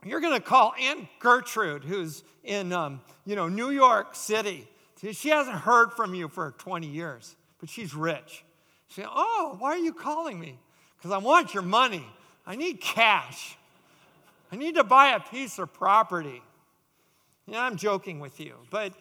[0.06, 4.68] you're gonna call Aunt Gertrude, who's in um, you know New York City.
[5.12, 8.44] She hasn't heard from you for 20 years, but she's rich.
[8.90, 10.60] She, oh, why are you calling me?
[10.98, 12.06] Because I want your money.
[12.46, 13.58] I need cash.
[14.52, 16.42] I need to buy a piece of property.
[17.46, 18.94] Yeah, I'm joking with you, but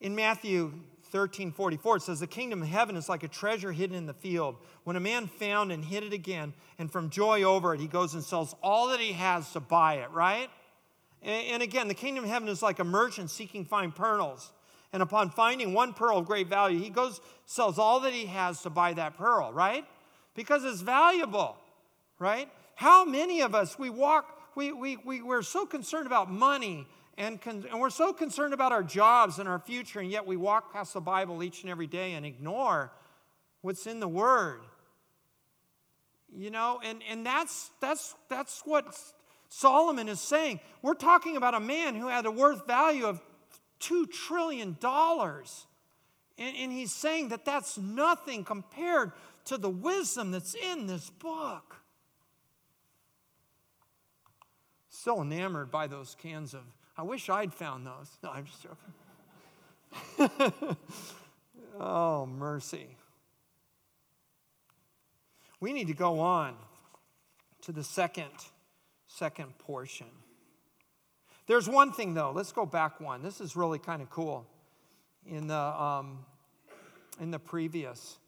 [0.00, 0.72] in Matthew
[1.10, 4.14] 13 44, it says, The kingdom of heaven is like a treasure hidden in the
[4.14, 4.56] field.
[4.84, 8.14] When a man found and hid it again, and from joy over it, he goes
[8.14, 10.48] and sells all that he has to buy it, right?
[11.22, 14.52] And again, the kingdom of heaven is like a merchant seeking fine pearls.
[14.92, 18.62] And upon finding one pearl of great value, he goes, sells all that he has
[18.62, 19.84] to buy that pearl, right?
[20.34, 21.56] Because it's valuable,
[22.18, 22.48] right?
[22.74, 24.26] How many of us, we walk,
[24.56, 26.88] we, we, we, we're so concerned about money
[27.20, 30.38] and, con- and we're so concerned about our jobs and our future, and yet we
[30.38, 32.90] walk past the Bible each and every day and ignore
[33.60, 34.62] what's in the Word.
[36.34, 38.96] You know, and, and that's, that's, that's what
[39.50, 40.60] Solomon is saying.
[40.80, 43.20] We're talking about a man who had a worth value of
[43.80, 44.78] $2 trillion.
[44.82, 49.12] And, and he's saying that that's nothing compared
[49.44, 51.76] to the wisdom that's in this book.
[54.88, 56.62] So enamored by those cans of,
[57.00, 58.10] I wish I'd found those.
[58.22, 58.62] No, I'm just
[60.18, 60.76] joking.
[61.80, 62.88] oh, mercy.
[65.60, 66.56] We need to go on
[67.62, 68.28] to the second,
[69.06, 70.08] second portion.
[71.46, 72.32] There's one thing though.
[72.34, 73.22] Let's go back one.
[73.22, 74.46] This is really kind of cool.
[75.26, 76.18] In the um,
[77.18, 78.18] in the previous,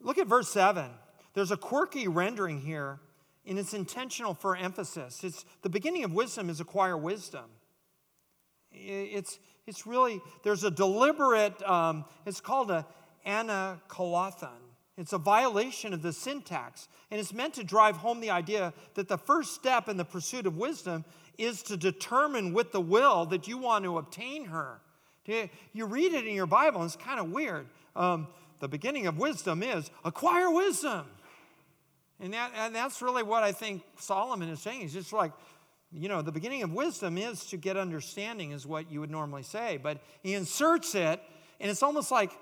[0.00, 0.90] look at verse seven.
[1.34, 3.00] There's a quirky rendering here
[3.48, 5.24] and it's intentional for emphasis.
[5.24, 7.46] It's the beginning of wisdom is acquire wisdom.
[8.70, 12.86] It's, it's really, there's a deliberate, um, it's called a
[13.26, 14.50] anacoluthon.
[14.96, 19.06] It's a violation of the syntax, and it's meant to drive home the idea that
[19.06, 21.04] the first step in the pursuit of wisdom
[21.38, 24.80] is to determine with the will that you want to obtain her.
[25.72, 27.68] You read it in your Bible, and it's kind of weird.
[27.94, 28.26] Um,
[28.58, 31.06] the beginning of wisdom is acquire wisdom.
[32.20, 34.80] And, that, and that's really what I think Solomon is saying.
[34.80, 35.32] He's just like,
[35.92, 39.42] you know, the beginning of wisdom is to get understanding, is what you would normally
[39.42, 39.78] say.
[39.82, 41.22] But he inserts it,
[41.60, 42.32] and it's almost like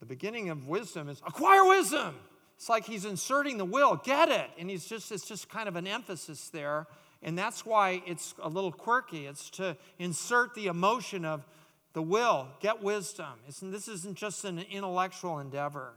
[0.00, 2.14] the beginning of wisdom is acquire wisdom.
[2.56, 4.50] It's like he's inserting the will, get it.
[4.58, 6.86] And he's just, it's just kind of an emphasis there.
[7.22, 9.26] And that's why it's a little quirky.
[9.26, 11.46] It's to insert the emotion of
[11.92, 13.32] the will, get wisdom.
[13.48, 15.94] It's, this isn't just an intellectual endeavor.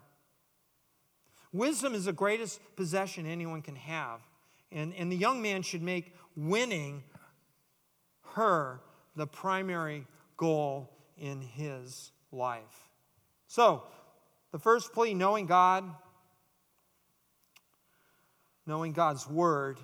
[1.51, 4.21] Wisdom is the greatest possession anyone can have.
[4.71, 7.03] And, and the young man should make winning
[8.35, 8.81] her
[9.15, 10.05] the primary
[10.37, 12.89] goal in his life.
[13.47, 13.83] So,
[14.51, 15.83] the first plea knowing God,
[18.65, 19.79] knowing God's word,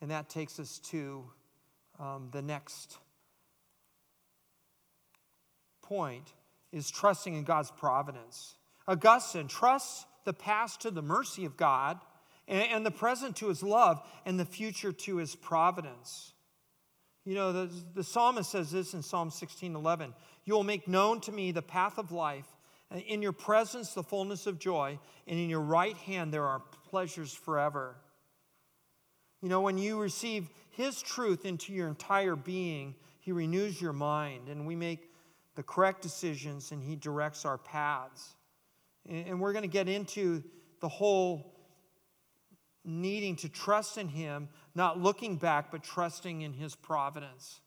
[0.00, 1.24] and that takes us to
[1.98, 2.98] um, the next
[5.82, 6.32] point
[6.72, 8.54] is trusting in God's providence.
[8.86, 11.98] Augustine trusts the past to the mercy of God,
[12.48, 16.32] and, the present to his love, and the future to his providence.
[17.24, 20.14] You know, the, the psalmist says this in Psalm 16 11
[20.44, 22.46] You will make known to me the path of life.
[22.90, 24.98] and In your presence, the fullness of joy,
[25.28, 27.94] and in your right hand, there are pleasures forever.
[29.42, 34.48] You know, when you receive His truth into your entire being, He renews your mind,
[34.48, 35.10] and we make
[35.54, 38.34] the correct decisions, and He directs our paths.
[39.08, 40.42] And we're going to get into
[40.80, 41.54] the whole
[42.84, 47.60] needing to trust in Him, not looking back, but trusting in His providence.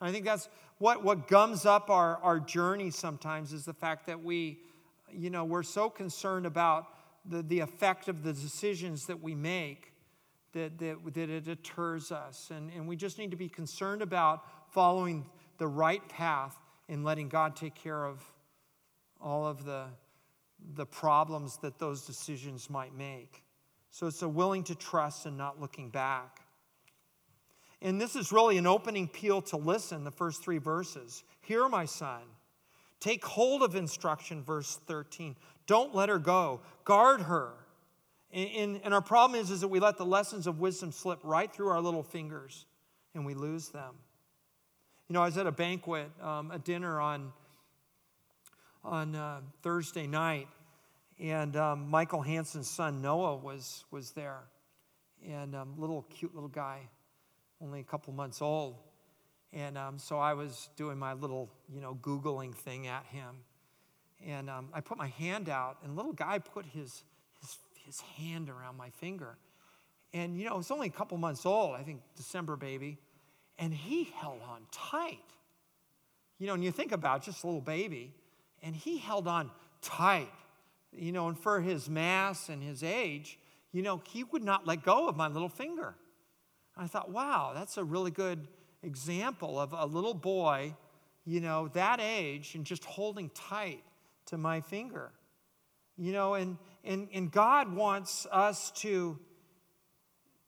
[0.00, 4.06] And I think that's what, what gums up our, our journey sometimes is the fact
[4.06, 4.60] that we,
[5.10, 6.86] you know, we're so concerned about
[7.24, 9.92] the, the effect of the decisions that we make
[10.52, 12.50] that, that, that it deters us.
[12.54, 15.26] And, and we just need to be concerned about following
[15.58, 16.56] the right path
[16.88, 18.22] and letting God take care of
[19.20, 19.86] all of the
[20.74, 23.42] the problems that those decisions might make.
[23.90, 26.40] So it's a willing to trust and not looking back.
[27.80, 31.22] And this is really an opening appeal to listen, the first three verses.
[31.40, 32.22] Hear, my son,
[33.00, 35.36] Take hold of instruction, verse 13.
[35.66, 36.60] Don't let her go.
[36.84, 37.52] Guard her.
[38.32, 41.50] And, and, our problem is, is that we let the lessons of wisdom slip right
[41.50, 42.66] through our little fingers
[43.14, 43.94] and we lose them.
[45.08, 47.32] You know, I was at a banquet, um, a dinner on,
[48.84, 50.48] on uh, Thursday night,
[51.20, 54.42] and um, Michael Hansen's son Noah was, was there.
[55.26, 56.80] And um, little cute little guy,
[57.60, 58.76] only a couple months old.
[59.52, 63.34] And um, so I was doing my little, you know, Googling thing at him.
[64.24, 67.02] And um, I put my hand out, and little guy put his,
[67.40, 69.38] his, his hand around my finger.
[70.12, 72.98] And, you know, it's only a couple months old, I think December baby.
[73.58, 75.18] And he held on tight.
[76.38, 78.14] You know, and you think about just a little baby,
[78.62, 79.50] and he held on
[79.82, 80.30] tight.
[80.92, 83.38] You know, and for his mass and his age,
[83.72, 85.94] you know, he would not let go of my little finger.
[86.76, 88.48] And I thought, wow, that's a really good
[88.82, 90.74] example of a little boy,
[91.24, 93.82] you know, that age and just holding tight
[94.26, 95.10] to my finger.
[95.96, 99.18] You know, and, and, and God wants us to,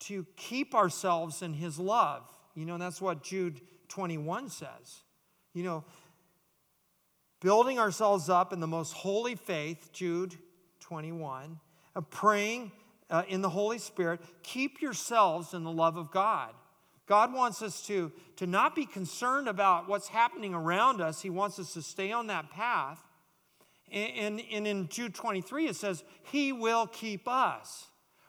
[0.01, 2.23] to keep ourselves in His love.
[2.55, 5.03] You know, and that's what Jude 21 says.
[5.53, 5.85] You know,
[7.41, 10.37] building ourselves up in the most holy faith, Jude
[10.81, 11.59] 21,
[11.95, 12.73] of praying
[13.09, 16.55] uh, in the Holy Spirit, keep yourselves in the love of God.
[17.07, 21.21] God wants us to, to not be concerned about what's happening around us.
[21.21, 23.03] He wants us to stay on that path.
[23.91, 27.87] And, and, and in Jude 23, it says, He will keep us.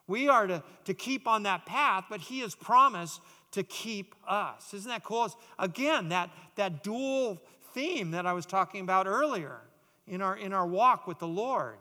[0.07, 4.74] We are to, to keep on that path, but He has promised to keep us.
[4.74, 5.26] Isn't that cool?
[5.26, 7.41] It's, again, that, that dual
[7.74, 9.59] theme that I was talking about earlier
[10.07, 11.78] in our, in our walk with the Lord.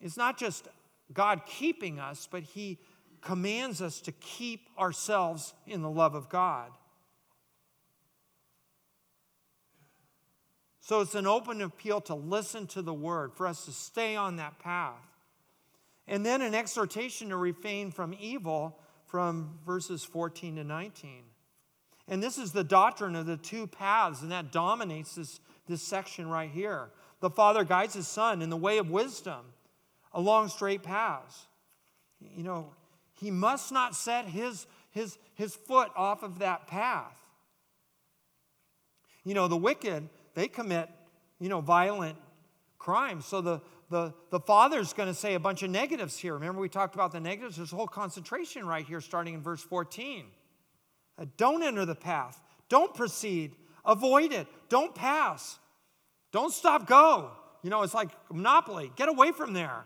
[0.00, 0.68] It's not just
[1.12, 2.78] God keeping us, but He
[3.20, 6.70] commands us to keep ourselves in the love of God.
[10.80, 14.36] So it's an open appeal to listen to the word, for us to stay on
[14.36, 14.94] that path.
[16.06, 21.24] And then an exhortation to refrain from evil from verses 14 to 19.
[22.08, 26.28] And this is the doctrine of the two paths, and that dominates this, this section
[26.28, 26.88] right here.
[27.20, 29.44] The Father guides His Son in the way of wisdom
[30.12, 31.46] along straight paths.
[32.20, 32.72] You know,
[33.12, 37.16] he must not set his, his, his foot off of that path.
[39.24, 40.88] You know, the wicked, they commit,
[41.38, 42.16] you know, violent
[42.78, 43.26] crimes.
[43.26, 46.34] So the, the, the father's going to say a bunch of negatives here.
[46.34, 47.56] Remember, we talked about the negatives?
[47.56, 50.26] There's a whole concentration right here, starting in verse 14.
[51.18, 52.40] Uh, don't enter the path.
[52.68, 53.52] Don't proceed.
[53.84, 54.46] Avoid it.
[54.68, 55.58] Don't pass.
[56.32, 57.30] Don't stop, go.
[57.62, 58.92] You know, it's like Monopoly.
[58.96, 59.84] Get away from there.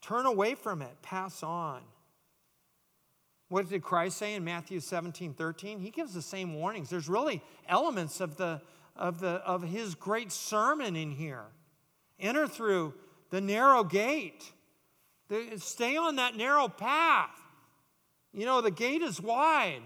[0.00, 1.82] Turn away from it, pass on.
[3.48, 5.80] What did Christ say in Matthew 17, 13?
[5.80, 6.90] He gives the same warnings.
[6.90, 8.60] There's really elements of, the,
[8.94, 11.44] of, the, of his great sermon in here.
[12.20, 12.94] Enter through
[13.30, 14.52] the narrow gate,
[15.56, 17.30] stay on that narrow path.
[18.32, 19.82] You know, the gate is wide,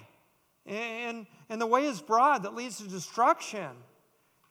[0.67, 3.71] and, and the way is broad that leads to destruction.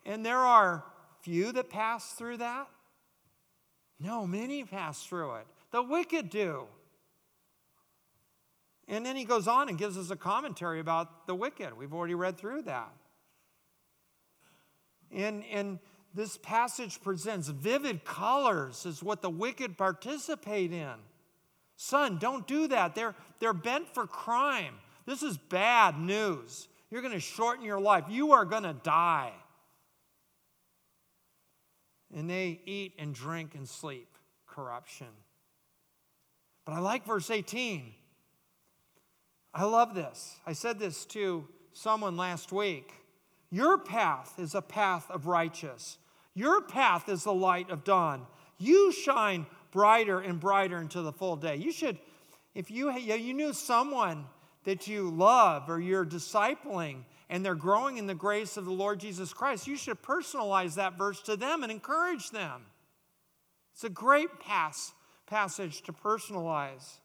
[0.06, 0.84] And there are
[1.22, 2.68] few that pass through that.
[4.00, 5.48] No, many pass through it.
[5.72, 6.66] The wicked do.
[8.88, 11.78] And then he goes on and gives us a commentary about the wicked.
[11.78, 12.92] We've already read through that.
[15.12, 15.80] And, and
[16.14, 20.96] this passage presents vivid colors as what the wicked participate in.
[21.84, 22.94] Son, don't do that.
[22.94, 24.76] They're, they're bent for crime.
[25.08, 26.68] This is bad news.
[26.92, 28.04] You're going to shorten your life.
[28.08, 29.32] You are going to die
[32.16, 34.16] and they eat and drink and sleep
[34.46, 35.08] corruption.
[36.66, 37.94] But I like verse 18.
[39.54, 40.38] I love this.
[40.46, 42.94] I said this to someone last week.
[43.50, 45.98] Your path is a path of righteous.
[46.36, 48.28] Your path is the light of dawn.
[48.60, 51.56] You shine brighter and brighter into the full day.
[51.56, 51.98] You should,
[52.54, 54.26] if you, you knew someone
[54.64, 59.00] that you love or you're discipling and they're growing in the grace of the Lord
[59.00, 62.64] Jesus Christ, you should personalize that verse to them and encourage them.
[63.74, 64.94] It's a great pass,
[65.26, 67.00] passage to personalize.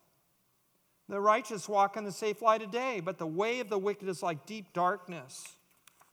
[1.08, 4.08] The righteous walk in the safe light of day, but the way of the wicked
[4.08, 5.56] is like deep darkness.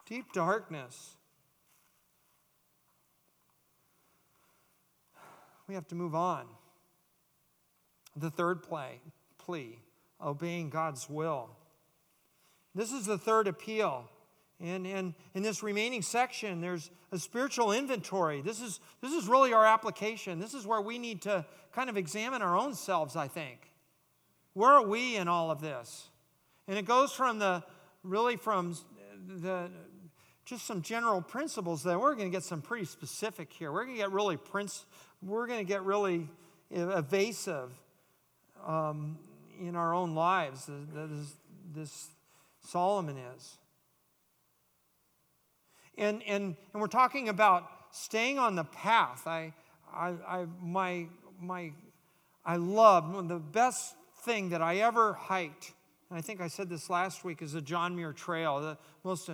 [0.05, 1.12] Deep darkness.
[5.67, 6.45] We have to move on.
[8.15, 8.99] The third play,
[9.37, 9.79] plea
[10.21, 11.49] obeying God's will.
[12.75, 14.09] This is the third appeal.
[14.59, 18.41] And, and in this remaining section, there's a spiritual inventory.
[18.41, 20.39] This is, this is really our application.
[20.39, 23.59] This is where we need to kind of examine our own selves, I think.
[24.53, 26.09] Where are we in all of this?
[26.67, 27.63] And it goes from the
[28.03, 28.75] really from
[29.27, 29.69] the
[30.45, 33.71] just some general principles that we're going to get some pretty specific here.
[33.71, 34.85] We're going to get really prince,
[35.25, 36.27] we're going to get really
[36.71, 37.69] evasive
[38.65, 39.17] um,
[39.59, 40.65] in our own lives.
[40.93, 41.33] That is,
[41.73, 42.07] this
[42.61, 43.57] Solomon is.
[45.97, 49.27] And, and, and we're talking about staying on the path.
[49.27, 49.53] I,
[49.93, 51.07] I, I, my,
[51.39, 51.71] my,
[52.43, 55.73] I love the best thing that I ever hiked,
[56.09, 58.59] and I think I said this last week, is the John Muir Trail.
[58.59, 59.29] The most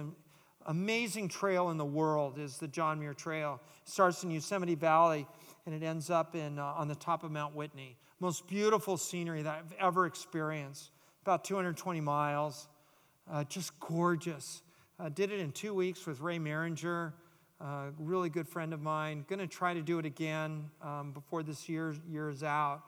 [0.65, 3.61] amazing trail in the world is the John Muir Trail.
[3.83, 5.25] It starts in Yosemite Valley
[5.69, 7.95] and it ends up in, uh, on the top of Mount Whitney.
[8.19, 10.89] Most beautiful scenery that I've ever experienced.
[11.21, 12.67] About 220 miles,
[13.31, 14.63] uh, just gorgeous.
[14.99, 17.13] Uh, did it in two weeks with Ray Maringer,
[17.61, 19.23] a really good friend of mine.
[19.29, 22.81] To try to do it again um, before this year, year is out.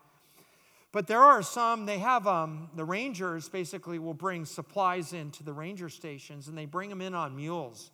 [0.91, 5.53] But there are some, they have, um, the rangers basically will bring supplies into the
[5.53, 7.91] ranger stations and they bring them in on mules.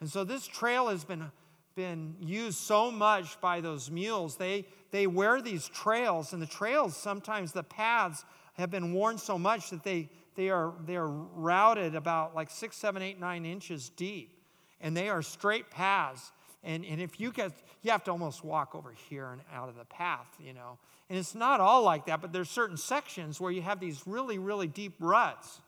[0.00, 1.30] And so this trail has been,
[1.76, 4.36] been used so much by those mules.
[4.36, 8.24] They, they wear these trails, and the trails, sometimes the paths
[8.54, 12.78] have been worn so much that they, they, are, they are routed about like six,
[12.78, 14.42] seven, eight, nine inches deep.
[14.80, 16.32] And they are straight paths.
[16.64, 17.52] And, and if you get,
[17.82, 20.78] you have to almost walk over here and out of the path, you know.
[21.10, 24.38] And it's not all like that, but there's certain sections where you have these really,
[24.38, 25.60] really deep ruts.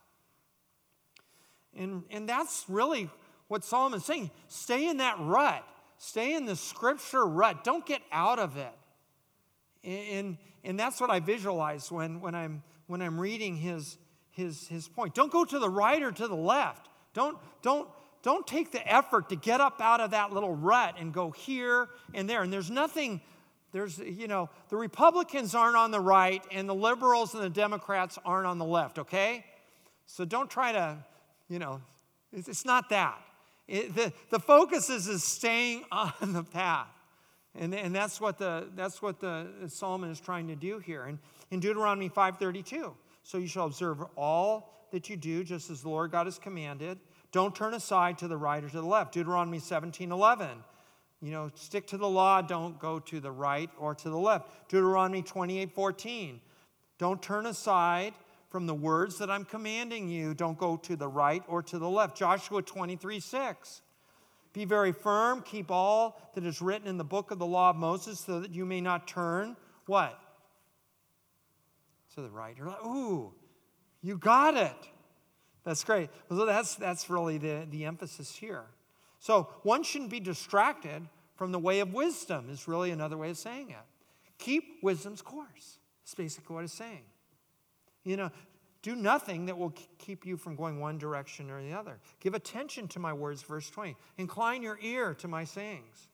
[1.76, 3.10] And, and that's really
[3.48, 4.30] what Solomon's saying.
[4.48, 5.64] Stay in that rut.
[5.98, 7.64] Stay in the scripture rut.
[7.64, 8.72] Don't get out of it.
[9.84, 13.98] And, and that's what I visualize when, when, I'm, when I'm reading his,
[14.30, 15.14] his, his point.
[15.14, 16.88] Don't go to the right or to the left.
[17.14, 17.88] Don't, don't,
[18.22, 21.88] don't take the effort to get up out of that little rut and go here
[22.14, 22.42] and there.
[22.42, 23.20] And there's nothing,
[23.72, 28.18] there's, you know, the Republicans aren't on the right and the liberals and the Democrats
[28.24, 29.44] aren't on the left, okay?
[30.06, 30.98] So don't try to,
[31.48, 31.80] you know,
[32.32, 33.18] it's, not that.
[33.68, 36.88] It, the, the focus is, is staying on the path.
[37.54, 41.04] And, and that's what, the, that's what the Solomon is trying to do here.
[41.04, 41.18] And
[41.50, 42.92] in Deuteronomy 5.32,
[43.22, 46.98] so you shall observe all that you do just as the Lord God has commanded
[47.30, 49.12] don't turn aside to the right or to the left.
[49.12, 50.64] Deuteronomy 17:11.
[51.20, 54.68] You know, stick to the law, don't go to the right or to the left.
[54.68, 56.40] Deuteronomy 28:14.
[56.96, 58.14] Don't turn aside
[58.48, 60.34] from the words that I'm commanding you.
[60.34, 62.16] Don't go to the right or to the left.
[62.16, 63.82] Joshua 23 6.
[64.52, 67.76] Be very firm, keep all that is written in the book of the law of
[67.76, 70.18] Moses so that you may not turn what?
[72.14, 72.84] To the right or left.
[72.84, 73.34] Ooh,
[74.02, 74.76] you got it.
[75.64, 76.08] That's great.
[76.30, 78.64] So that's, that's really the, the emphasis here.
[79.18, 83.36] So one shouldn't be distracted from the way of wisdom, is really another way of
[83.36, 83.76] saying it.
[84.38, 85.78] Keep wisdom's course.
[86.02, 87.04] That's basically what it's saying.
[88.08, 88.30] You know,
[88.80, 91.98] do nothing that will keep you from going one direction or the other.
[92.20, 93.96] Give attention to my words, verse 20.
[94.16, 96.08] Incline your ear to my sayings.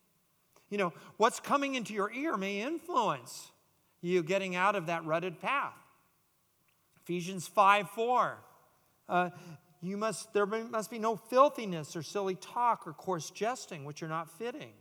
[0.70, 3.52] You know, what's coming into your ear may influence
[4.00, 5.78] you getting out of that rutted path.
[7.02, 8.38] Ephesians 5 4.
[9.08, 9.30] Uh,
[9.80, 14.08] you must, there must be no filthiness or silly talk or coarse jesting, which are
[14.08, 14.72] not fitting.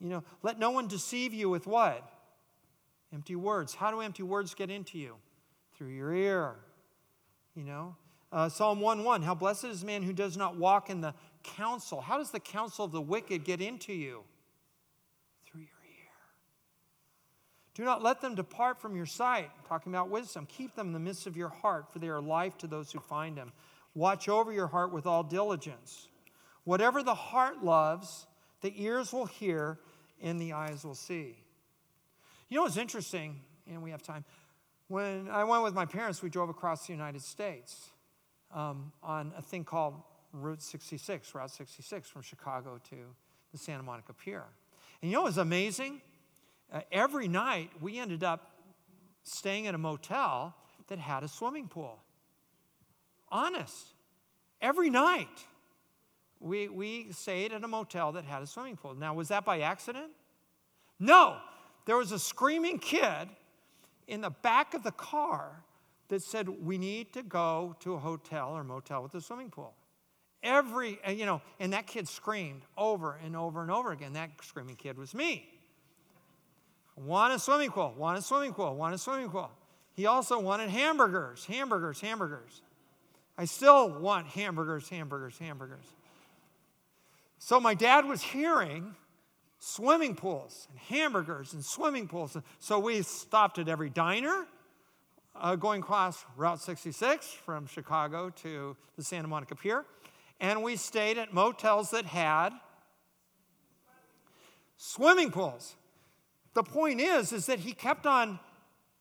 [0.00, 2.08] You know, let no one deceive you with what?
[3.12, 3.74] Empty words.
[3.74, 5.16] How do empty words get into you?
[5.76, 6.54] Through your ear.
[7.54, 7.96] You know,
[8.32, 11.14] uh, Psalm 1 1, how blessed is man who does not walk in the
[11.44, 12.00] counsel.
[12.00, 14.22] How does the counsel of the wicked get into you?
[15.46, 16.10] Through your ear.
[17.74, 19.50] Do not let them depart from your sight.
[19.68, 20.46] Talking about wisdom.
[20.46, 22.98] Keep them in the midst of your heart, for they are life to those who
[22.98, 23.52] find them.
[23.94, 26.08] Watch over your heart with all diligence.
[26.64, 28.26] Whatever the heart loves,
[28.62, 29.78] the ears will hear
[30.20, 31.36] and the eyes will see.
[32.48, 34.24] You know what's interesting, and we have time.
[34.88, 37.90] When I went with my parents, we drove across the United States
[38.54, 39.94] um, on a thing called
[40.32, 42.96] Route 66, Route 66 from Chicago to
[43.52, 44.44] the Santa Monica Pier.
[45.00, 46.00] And you know what was amazing?
[46.72, 48.50] uh, every night we ended up
[49.22, 50.54] staying at a motel
[50.88, 52.02] that had a swimming pool.
[53.30, 53.94] Honest.
[54.60, 55.46] Every night
[56.40, 58.94] we, we stayed at a motel that had a swimming pool.
[58.94, 60.10] Now, was that by accident?
[60.98, 61.36] No.
[61.86, 63.28] There was a screaming kid
[64.06, 65.62] in the back of the car
[66.08, 69.74] that said, We need to go to a hotel or motel with a swimming pool.
[70.42, 74.12] Every, you know, and that kid screamed over and over and over again.
[74.12, 75.48] That screaming kid was me.
[76.96, 79.50] Want a swimming pool, want a swimming pool, want a swimming pool.
[79.94, 82.62] He also wanted hamburgers, hamburgers, hamburgers.
[83.38, 85.84] I still want hamburgers, hamburgers, hamburgers.
[87.38, 88.94] So my dad was hearing
[89.66, 92.36] swimming pools and hamburgers and swimming pools.
[92.58, 94.46] So we stopped at every diner
[95.34, 99.86] uh, going across Route 66 from Chicago to the Santa Monica Pier.
[100.38, 102.50] And we stayed at motels that had
[104.76, 105.76] swimming pools.
[106.52, 108.38] The point is, is that he kept on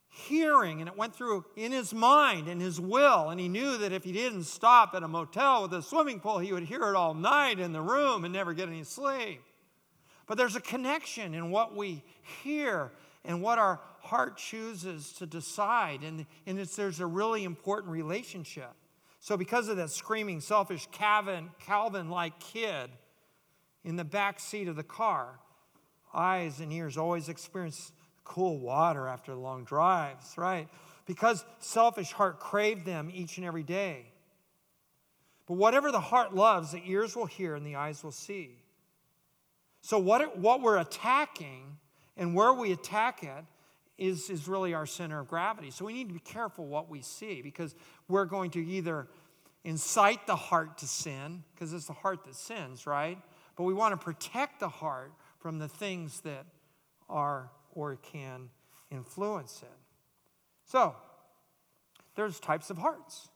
[0.07, 3.91] hearing and it went through in his mind and his will and he knew that
[3.91, 6.95] if he didn't stop at a motel with a swimming pool he would hear it
[6.95, 9.41] all night in the room and never get any sleep
[10.28, 12.03] but there's a connection in what we
[12.43, 12.91] hear
[13.26, 18.71] and what our heart chooses to decide and, and there's a really important relationship
[19.19, 22.89] so because of that screaming selfish calvin calvin-like kid
[23.84, 25.39] in the back seat of the car
[26.13, 27.91] eyes and ears always experience
[28.24, 30.67] cool water after long drives, right?
[31.05, 34.05] Because selfish heart craved them each and every day.
[35.45, 38.62] But whatever the heart loves, the ears will hear and the eyes will see.
[39.84, 41.78] So, what, what we're attacking
[42.16, 43.44] and where we attack it
[43.98, 45.72] is, is really our center of gravity.
[45.72, 47.76] So, we need to be careful what we see because
[48.08, 49.08] we're going to either
[49.66, 53.18] incite the heart to sin, because it's the heart that sins, right?
[53.58, 56.46] But we want to protect the heart from the things that
[57.10, 58.50] are or can
[58.90, 59.80] influence it.
[60.66, 60.96] So,
[62.16, 63.28] there's types of hearts.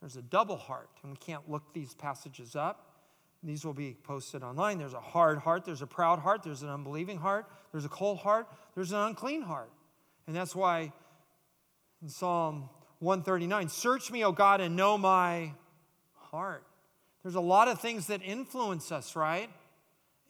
[0.00, 2.93] There's a double heart, and we can't look these passages up.
[3.44, 4.78] These will be posted online.
[4.78, 8.18] There's a hard heart, there's a proud heart, there's an unbelieving heart, there's a cold
[8.18, 9.70] heart, there's an unclean heart.
[10.26, 10.92] And that's why
[12.02, 12.70] in Psalm
[13.00, 15.52] 139, search me, O God, and know my
[16.14, 16.64] heart.
[17.22, 19.50] There's a lot of things that influence us, right?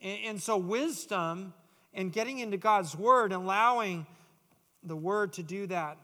[0.01, 1.53] And, and so, wisdom
[1.93, 4.05] and getting into God's Word, allowing
[4.83, 5.97] the Word to do that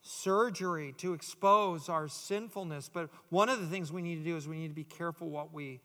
[0.00, 2.88] surgery to expose our sinfulness.
[2.92, 5.28] But one of the things we need to do is we need to be careful
[5.28, 5.80] what we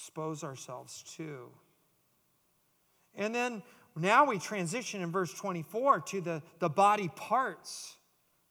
[0.00, 1.50] expose ourselves to.
[3.14, 3.62] And then
[3.94, 7.96] now we transition in verse 24 to the, the body parts.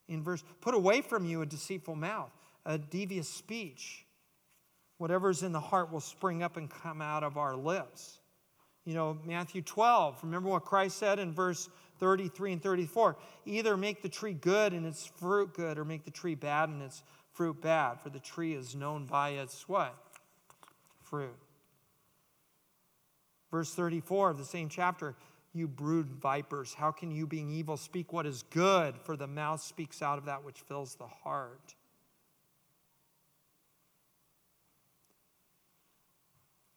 [0.08, 2.32] In verse, put away from you a deceitful mouth,
[2.66, 4.06] a devious speech.
[4.98, 8.20] Whatever's in the heart will spring up and come out of our lips.
[8.86, 11.68] You know, Matthew 12, remember what Christ said in verse
[12.00, 16.12] 33 and 34 either make the tree good and its fruit good, or make the
[16.12, 20.09] tree bad and its fruit bad, for the tree is known by its what?
[21.10, 21.36] Fruit.
[23.52, 25.16] Verse 34 of the same chapter
[25.54, 28.96] you brood vipers, how can you, being evil, speak what is good?
[28.98, 31.76] For the mouth speaks out of that which fills the heart.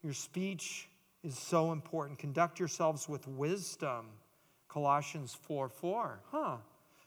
[0.02, 0.88] Your speech
[1.22, 2.18] is so important.
[2.18, 4.06] Conduct yourselves with wisdom.
[4.68, 6.20] Colossians 4 4.
[6.30, 6.56] Huh.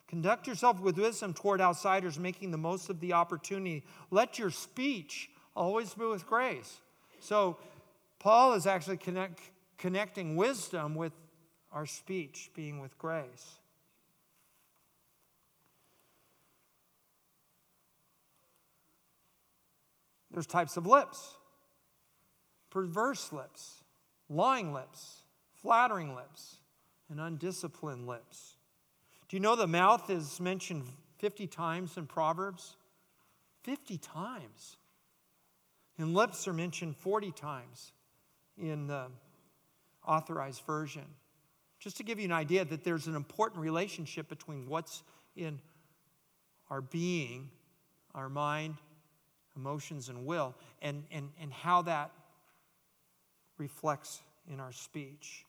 [0.07, 3.83] Conduct yourself with wisdom toward outsiders, making the most of the opportunity.
[4.11, 6.79] Let your speech always be with grace.
[7.25, 7.57] So,
[8.19, 9.41] Paul is actually connect,
[9.79, 11.13] connecting wisdom with
[11.71, 13.57] our speech being with grace.
[20.29, 21.37] There's types of lips
[22.69, 23.83] perverse lips,
[24.29, 25.23] lying lips,
[25.63, 26.57] flattering lips,
[27.09, 28.57] and undisciplined lips.
[29.29, 30.83] Do you know the mouth is mentioned
[31.17, 32.75] 50 times in Proverbs?
[33.63, 34.77] 50 times.
[35.97, 37.93] And lips are mentioned 40 times
[38.57, 39.07] in the
[40.05, 41.05] authorized version.
[41.79, 45.03] Just to give you an idea that there's an important relationship between what's
[45.35, 45.59] in
[46.69, 47.49] our being,
[48.13, 48.75] our mind,
[49.55, 52.11] emotions, and will, and, and, and how that
[53.57, 54.21] reflects
[54.51, 55.45] in our speech.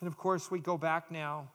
[0.00, 1.48] And of course, we go back now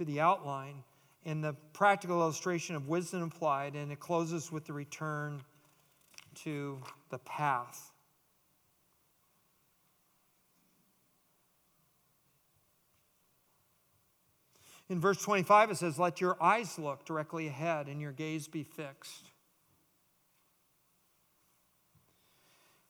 [0.00, 0.82] to the outline
[1.26, 5.42] and the practical illustration of wisdom applied, and it closes with the return
[6.34, 6.78] to
[7.10, 7.92] the path.
[14.88, 18.62] In verse 25, it says, Let your eyes look directly ahead and your gaze be
[18.62, 19.26] fixed.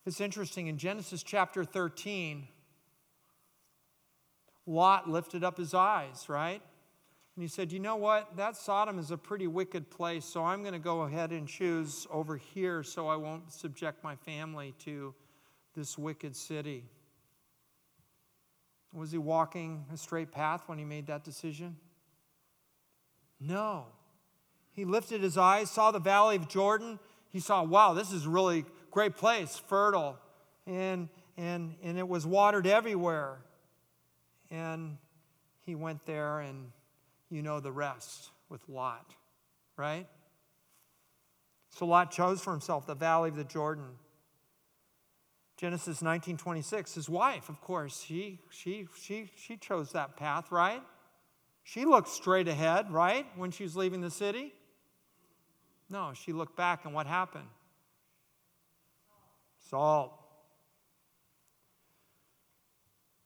[0.05, 2.47] It's interesting, in Genesis chapter 13,
[4.65, 6.61] Lot lifted up his eyes, right?
[7.35, 8.35] And he said, You know what?
[8.37, 12.05] That Sodom is a pretty wicked place, so I'm going to go ahead and choose
[12.11, 15.13] over here so I won't subject my family to
[15.75, 16.83] this wicked city.
[18.93, 21.77] Was he walking a straight path when he made that decision?
[23.39, 23.85] No.
[24.73, 26.99] He lifted his eyes, saw the valley of Jordan.
[27.29, 30.17] He saw, wow, this is a really great place, fertile.
[30.67, 33.37] And, and, and it was watered everywhere.
[34.49, 34.97] And
[35.61, 36.71] he went there, and
[37.31, 39.13] you know the rest with Lot,
[39.77, 40.07] right?
[41.69, 43.97] So Lot chose for himself the valley of the Jordan.
[45.57, 50.81] Genesis 19:26, his wife, of course, she, she, she, she chose that path, right?
[51.63, 54.53] She looked straight ahead, right, when she was leaving the city?
[55.89, 57.47] No, she looked back, and what happened?
[59.69, 60.13] Salt.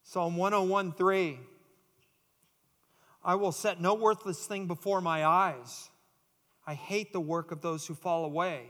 [0.04, 1.38] Psalm 101:3
[3.26, 5.90] I will set no worthless thing before my eyes.
[6.68, 8.68] I hate the work of those who fall away.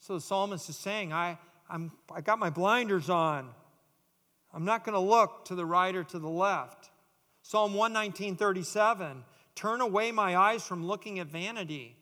[0.00, 1.38] So the psalmist is saying, I,
[1.70, 3.48] I'm, I got my blinders on.
[4.52, 6.90] I'm not going to look to the right or to the left.
[7.42, 9.22] Psalm 119:37
[9.54, 11.96] Turn away my eyes from looking at vanity.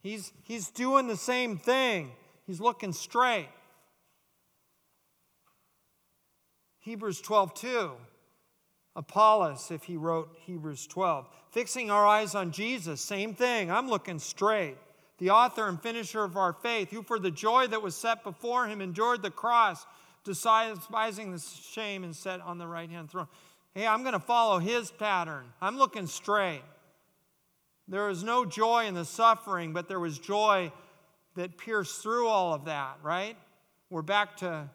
[0.00, 2.12] He's, he's doing the same thing.
[2.46, 3.48] He's looking straight.
[6.78, 7.96] Hebrews 12:2
[8.96, 11.28] Apollos, if he wrote Hebrews 12.
[11.50, 13.70] Fixing our eyes on Jesus, same thing.
[13.70, 14.76] I'm looking straight.
[15.18, 18.66] The author and finisher of our faith, who for the joy that was set before
[18.66, 19.86] him endured the cross,
[20.24, 23.28] despising the shame, and sat on the right hand throne.
[23.74, 25.44] Hey, I'm going to follow his pattern.
[25.60, 26.62] I'm looking straight.
[27.88, 30.72] There was no joy in the suffering, but there was joy
[31.34, 33.36] that pierced through all of that, right?
[33.90, 34.68] We're back to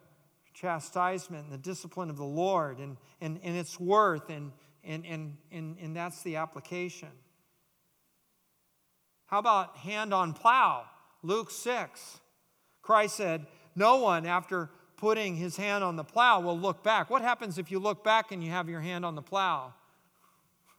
[0.62, 4.52] chastisement and the discipline of the Lord and, and, and its worth, and,
[4.84, 7.08] and, and, and, and that's the application.
[9.26, 10.84] How about hand on plow?
[11.24, 12.20] Luke 6.
[12.80, 17.10] Christ said, No one, after putting his hand on the plow, will look back.
[17.10, 19.74] What happens if you look back and you have your hand on the plow?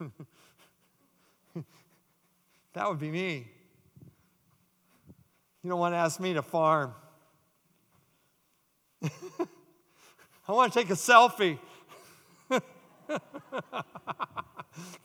[2.72, 3.50] that would be me.
[5.62, 6.94] You don't want to ask me to farm.
[10.46, 11.58] I want to take a selfie.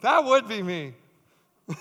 [0.02, 0.94] that would be me.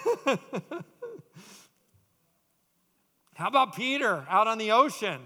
[3.36, 5.22] How about Peter out on the ocean?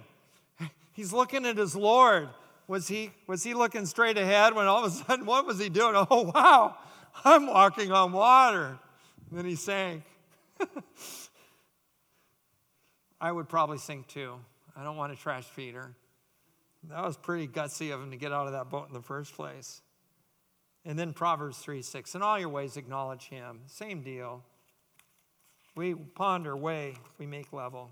[0.94, 2.30] He's looking at his Lord.
[2.68, 5.70] Was he, was he looking straight ahead when all of a sudden, what was he
[5.70, 5.94] doing?
[6.10, 6.78] Oh, wow,
[7.26, 8.78] I'm walking on water.
[9.30, 10.04] And then he sank.
[13.22, 14.36] I would probably sink too.
[14.76, 15.94] I don't want to trash Peter.
[16.90, 19.34] That was pretty gutsy of him to get out of that boat in the first
[19.36, 19.82] place.
[20.86, 22.16] And then Proverbs 3 6.
[22.16, 23.62] In all your ways, acknowledge him.
[23.68, 24.44] Same deal.
[25.76, 27.92] We ponder, way, we make level.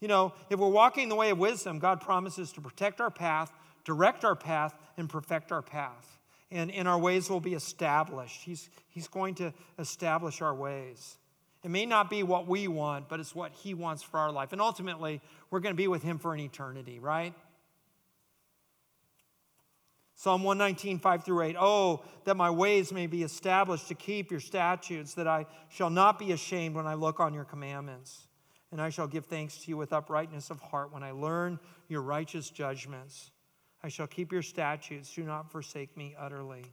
[0.00, 3.52] You know, if we're walking the way of wisdom, God promises to protect our path,
[3.84, 6.18] direct our path, and perfect our path.
[6.50, 8.42] And, and our ways will be established.
[8.42, 11.16] He's, he's going to establish our ways.
[11.62, 14.52] It may not be what we want, but it's what He wants for our life.
[14.52, 17.34] And ultimately, we're going to be with Him for an eternity, right?
[20.20, 21.56] Psalm 119, 5 through 8.
[21.58, 26.18] Oh, that my ways may be established to keep your statutes, that I shall not
[26.18, 28.28] be ashamed when I look on your commandments.
[28.70, 31.58] And I shall give thanks to you with uprightness of heart when I learn
[31.88, 33.30] your righteous judgments.
[33.82, 35.10] I shall keep your statutes.
[35.10, 36.66] Do not forsake me utterly.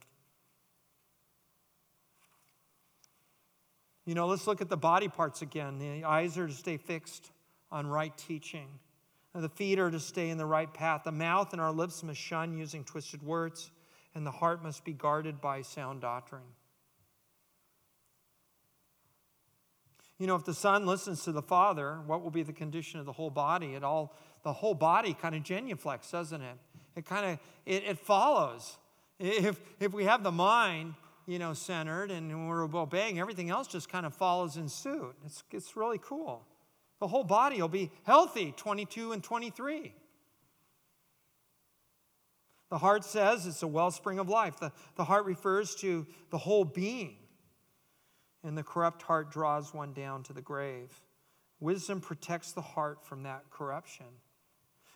[4.04, 5.78] You know, let's look at the body parts again.
[5.78, 7.30] The eyes are to stay fixed
[7.72, 8.68] on right teaching.
[9.40, 11.02] The feet are to stay in the right path.
[11.04, 13.70] The mouth and our lips must shun using twisted words,
[14.14, 16.42] and the heart must be guarded by sound doctrine.
[20.18, 23.06] You know, if the Son listens to the Father, what will be the condition of
[23.06, 23.74] the whole body?
[23.74, 26.56] It all, the whole body kind of genuflex, doesn't it?
[26.96, 28.76] It kind of, it, it follows.
[29.20, 30.94] If, if we have the mind,
[31.26, 35.14] you know, centered and we're obeying, everything else just kind of follows in suit.
[35.24, 36.44] It's, it's really cool.
[37.00, 39.94] The whole body will be healthy, 22 and 23.
[42.70, 44.58] The heart says it's a wellspring of life.
[44.58, 47.16] The, the heart refers to the whole being.
[48.44, 50.92] And the corrupt heart draws one down to the grave.
[51.60, 54.06] Wisdom protects the heart from that corruption.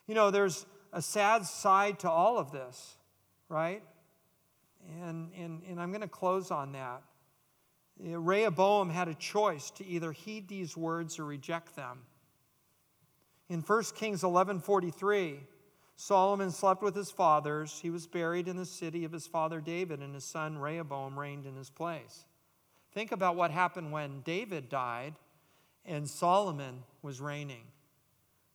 [0.07, 2.97] You know, there's a sad side to all of this,
[3.49, 3.83] right?
[5.03, 7.03] And, and, and I'm going to close on that.
[7.99, 12.01] Rehoboam had a choice to either heed these words or reject them.
[13.49, 15.47] In 1 Kings 11:43,
[15.97, 17.81] Solomon slept with his fathers.
[17.81, 21.47] He was buried in the city of his father David, and his son Rehoboam reigned
[21.47, 22.25] in his place.
[22.93, 25.15] Think about what happened when David died
[25.85, 27.67] and Solomon was reigning.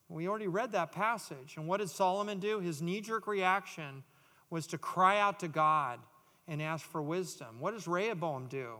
[0.08, 1.56] We already read that passage.
[1.56, 2.60] And what did Solomon do?
[2.60, 4.04] His knee jerk reaction
[4.48, 6.00] was to cry out to God
[6.46, 7.60] and ask for wisdom.
[7.60, 8.78] What does Rehoboam do?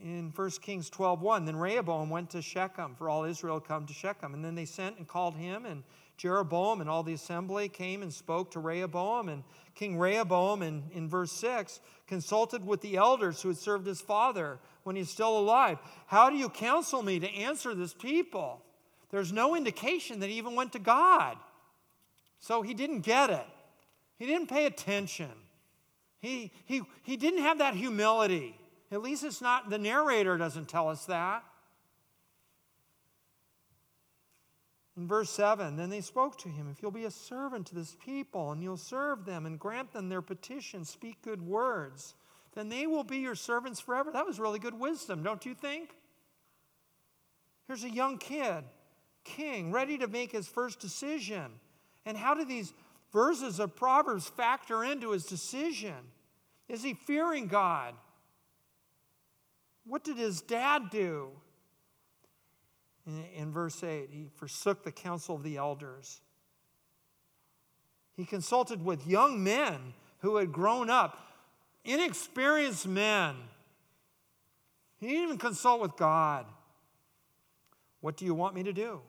[0.00, 4.34] In 1 Kings 12:1, then Rehoboam went to Shechem, for all Israel come to Shechem.
[4.34, 5.84] And then they sent and called him, and
[6.16, 9.28] Jeroboam and all the assembly came and spoke to Rehoboam.
[9.28, 14.00] And King Rehoboam, in, in verse 6, consulted with the elders who had served his
[14.00, 15.78] father when he's still alive.
[16.06, 18.62] How do you counsel me to answer this people?
[19.10, 21.36] There's no indication that he even went to God.
[22.38, 23.46] So he didn't get it.
[24.18, 25.30] He didn't pay attention.
[26.20, 28.56] He, he, he didn't have that humility.
[28.92, 31.42] At least it's not, the narrator doesn't tell us that.
[34.98, 37.96] In verse 7, then they spoke to him, If you'll be a servant to this
[38.04, 42.14] people, and you'll serve them and grant them their petition, speak good words,
[42.54, 44.10] then they will be your servants forever.
[44.12, 45.96] That was really good wisdom, don't you think?
[47.66, 48.64] Here's a young kid,
[49.24, 51.52] king, ready to make his first decision.
[52.04, 52.74] And how do these
[53.10, 55.94] verses of Proverbs factor into his decision?
[56.68, 57.94] Is he fearing God?
[59.84, 61.30] What did his dad do?
[63.06, 66.20] In, in, verse 8, he forsook the counsel of the elders.
[68.16, 71.18] He consulted with young men who had grown up,
[71.84, 73.34] inexperienced men.
[75.00, 76.46] He didn't even consult with God.
[78.00, 79.00] What do you want me to do?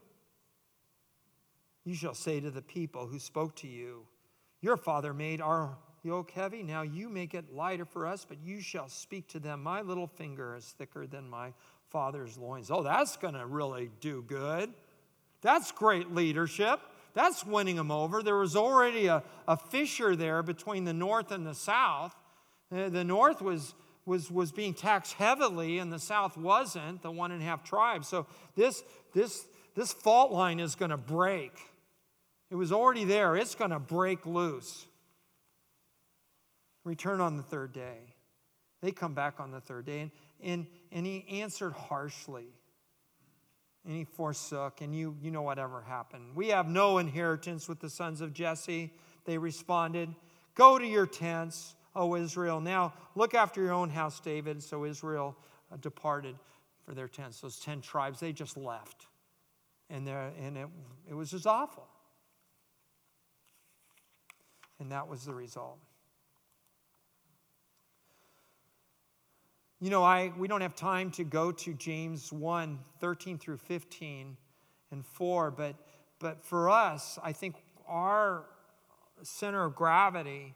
[1.84, 4.08] You shall say to the people who spoke to you,
[4.62, 6.64] Your father made our yoke heavy.
[6.64, 9.64] Now you make it lighter for us, but you shall speak to them.
[9.64, 11.54] My little finger is thicker than my
[11.90, 12.70] father's loins.
[12.70, 14.74] Oh, that's going to really do good.
[15.42, 16.80] That's great leadership.
[17.14, 18.24] That's winning them over.
[18.24, 22.16] There was already a, a fissure there between the north and the south.
[22.72, 23.76] Uh, the north was,
[24.06, 28.08] was, was being taxed heavily, and the south wasn't, the one and a half tribes.
[28.08, 28.26] So
[28.56, 28.84] this,
[29.14, 29.46] this,
[29.76, 31.52] this fault line is going to break.
[32.50, 34.88] It was already there, it's going to break loose.
[36.84, 38.14] Return on the third day.
[38.82, 40.12] They come back on the third day, and,
[40.42, 42.48] and, and he answered harshly.
[43.86, 46.36] And he forsook, and you, you know whatever happened.
[46.36, 48.94] We have no inheritance with the sons of Jesse.
[49.26, 50.14] They responded,
[50.56, 52.62] Go to your tents, O Israel.
[52.62, 54.64] Now look after your own house, David.
[54.64, 55.36] So Israel
[55.72, 56.36] uh, departed
[56.86, 57.42] for their tents.
[57.42, 59.08] Those 10 tribes, they just left.
[59.90, 60.68] And, there, and it,
[61.10, 61.88] it was just awful.
[64.80, 65.80] And that was the result.
[69.84, 74.38] You know, I, we don't have time to go to James 1 13 through 15
[74.92, 75.76] and 4, but,
[76.20, 77.56] but for us, I think
[77.86, 78.46] our
[79.24, 80.56] center of gravity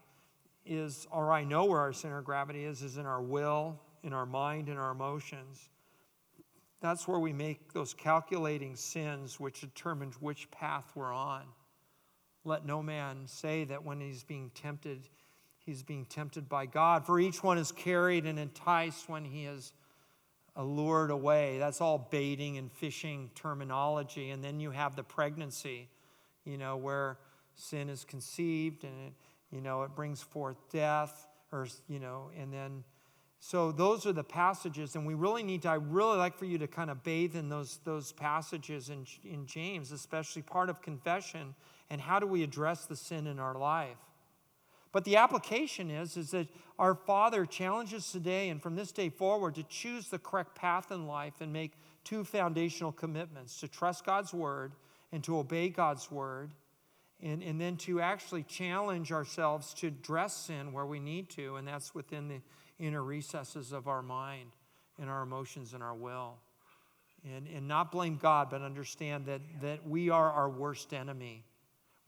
[0.64, 4.14] is, or I know where our center of gravity is, is in our will, in
[4.14, 5.68] our mind, in our emotions.
[6.80, 11.42] That's where we make those calculating sins which determines which path we're on.
[12.44, 15.06] Let no man say that when he's being tempted,
[15.68, 17.04] he's being tempted by God.
[17.04, 19.74] For each one is carried and enticed when he is
[20.56, 21.58] allured away.
[21.58, 24.30] That's all baiting and fishing terminology.
[24.30, 25.90] And then you have the pregnancy,
[26.46, 27.18] you know, where
[27.54, 29.12] sin is conceived and it,
[29.50, 32.82] you know, it brings forth death, or, you know, and then.
[33.40, 36.58] So those are the passages, and we really need to, I really like for you
[36.58, 41.54] to kind of bathe in those, those passages in, in James, especially part of confession,
[41.88, 43.96] and how do we address the sin in our life.
[44.98, 49.54] But the application is, is that our Father challenges today and from this day forward
[49.54, 54.34] to choose the correct path in life and make two foundational commitments to trust God's
[54.34, 54.72] word
[55.12, 56.50] and to obey God's word,
[57.22, 61.68] and, and then to actually challenge ourselves to address sin where we need to, and
[61.68, 62.40] that's within the
[62.80, 64.50] inner recesses of our mind
[65.00, 66.38] and our emotions and our will.
[67.24, 71.44] And, and not blame God, but understand that, that we are our worst enemy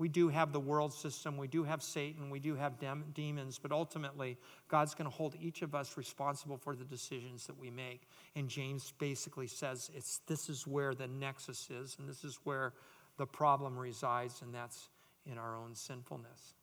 [0.01, 3.59] we do have the world system, we do have Satan, we do have dem- demons,
[3.59, 7.71] but ultimately, God's going to hold each of us responsible for the decisions that we
[7.71, 8.09] make.
[8.35, 12.73] And James basically says it's, this is where the nexus is, and this is where
[13.19, 14.89] the problem resides, and that's
[15.31, 16.55] in our own sinfulness.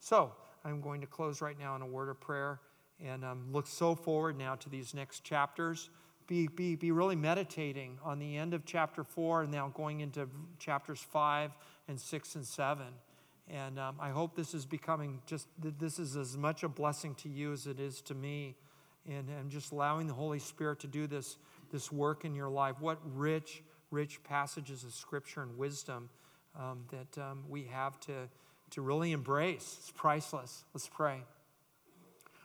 [0.00, 0.32] So,
[0.64, 2.60] I'm going to close right now in a word of prayer
[2.98, 5.90] and um, look so forward now to these next chapters.
[6.28, 10.26] Be, be, be really meditating on the end of chapter four and now going into
[10.58, 11.50] chapters five
[11.92, 12.86] and six and seven.
[13.48, 17.28] And um, I hope this is becoming just, this is as much a blessing to
[17.28, 18.56] you as it is to me.
[19.06, 21.36] And, and just allowing the Holy Spirit to do this,
[21.70, 22.76] this work in your life.
[22.80, 26.08] What rich, rich passages of scripture and wisdom
[26.58, 28.28] um, that um, we have to,
[28.70, 29.76] to really embrace.
[29.80, 30.64] It's priceless.
[30.72, 31.24] Let's pray.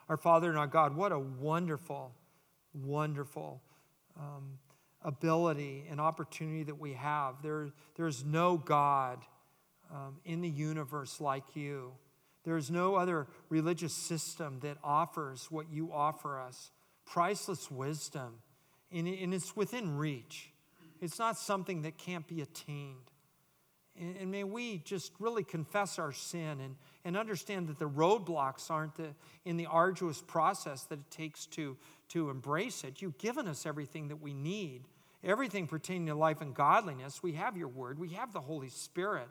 [0.10, 2.12] Our Father and our God, what a wonderful,
[2.74, 3.62] wonderful
[4.20, 4.58] um,
[5.04, 7.36] ability and opportunity that we have.
[7.44, 9.20] There, there's no God
[9.92, 11.94] um, in the universe like you.
[12.44, 16.72] There is no other religious system that offers what you offer us
[17.06, 18.34] priceless wisdom,
[18.92, 20.52] and, and it's within reach.
[21.00, 23.12] It's not something that can't be attained.
[23.98, 26.76] And, and may we just really confess our sin and,
[27.06, 29.14] and understand that the roadblocks aren't the,
[29.46, 31.78] in the arduous process that it takes to,
[32.10, 33.02] to embrace it.
[33.02, 34.84] You've given us everything that we need
[35.24, 37.22] everything pertaining to life and godliness.
[37.22, 39.28] We have your word, we have the Holy Spirit,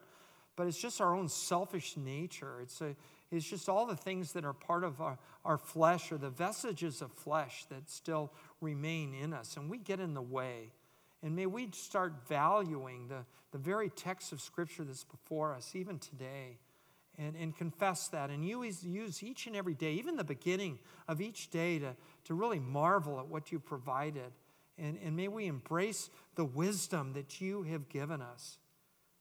[0.57, 2.61] but it's just our own selfish nature.
[2.63, 2.97] It's, a,
[3.31, 7.03] is just all the things that are part of our, our flesh or the vestiges
[7.03, 9.57] of flesh that still remain in us.
[9.57, 10.73] And we get in the way.
[11.23, 15.99] And may we start valuing the, the very text of Scripture that's before us, even
[15.99, 16.59] today,
[17.19, 18.31] and, and confess that.
[18.31, 20.79] And you use each and every day, even the beginning
[21.09, 24.33] of each day, to, to really marvel at what you provided.
[24.79, 28.59] And, and may we embrace the wisdom that you have given us.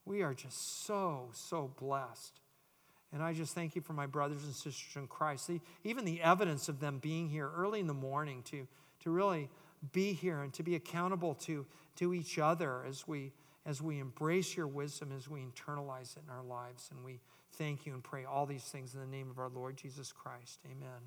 [0.06, 2.39] We are just so, so blessed.
[3.12, 5.47] And I just thank you for my brothers and sisters in Christ.
[5.47, 8.68] The, even the evidence of them being here early in the morning to,
[9.03, 9.49] to really
[9.93, 11.66] be here and to be accountable to,
[11.97, 13.32] to each other as we,
[13.66, 16.89] as we embrace your wisdom, as we internalize it in our lives.
[16.91, 17.20] And we
[17.53, 20.60] thank you and pray all these things in the name of our Lord Jesus Christ.
[20.66, 21.01] Amen.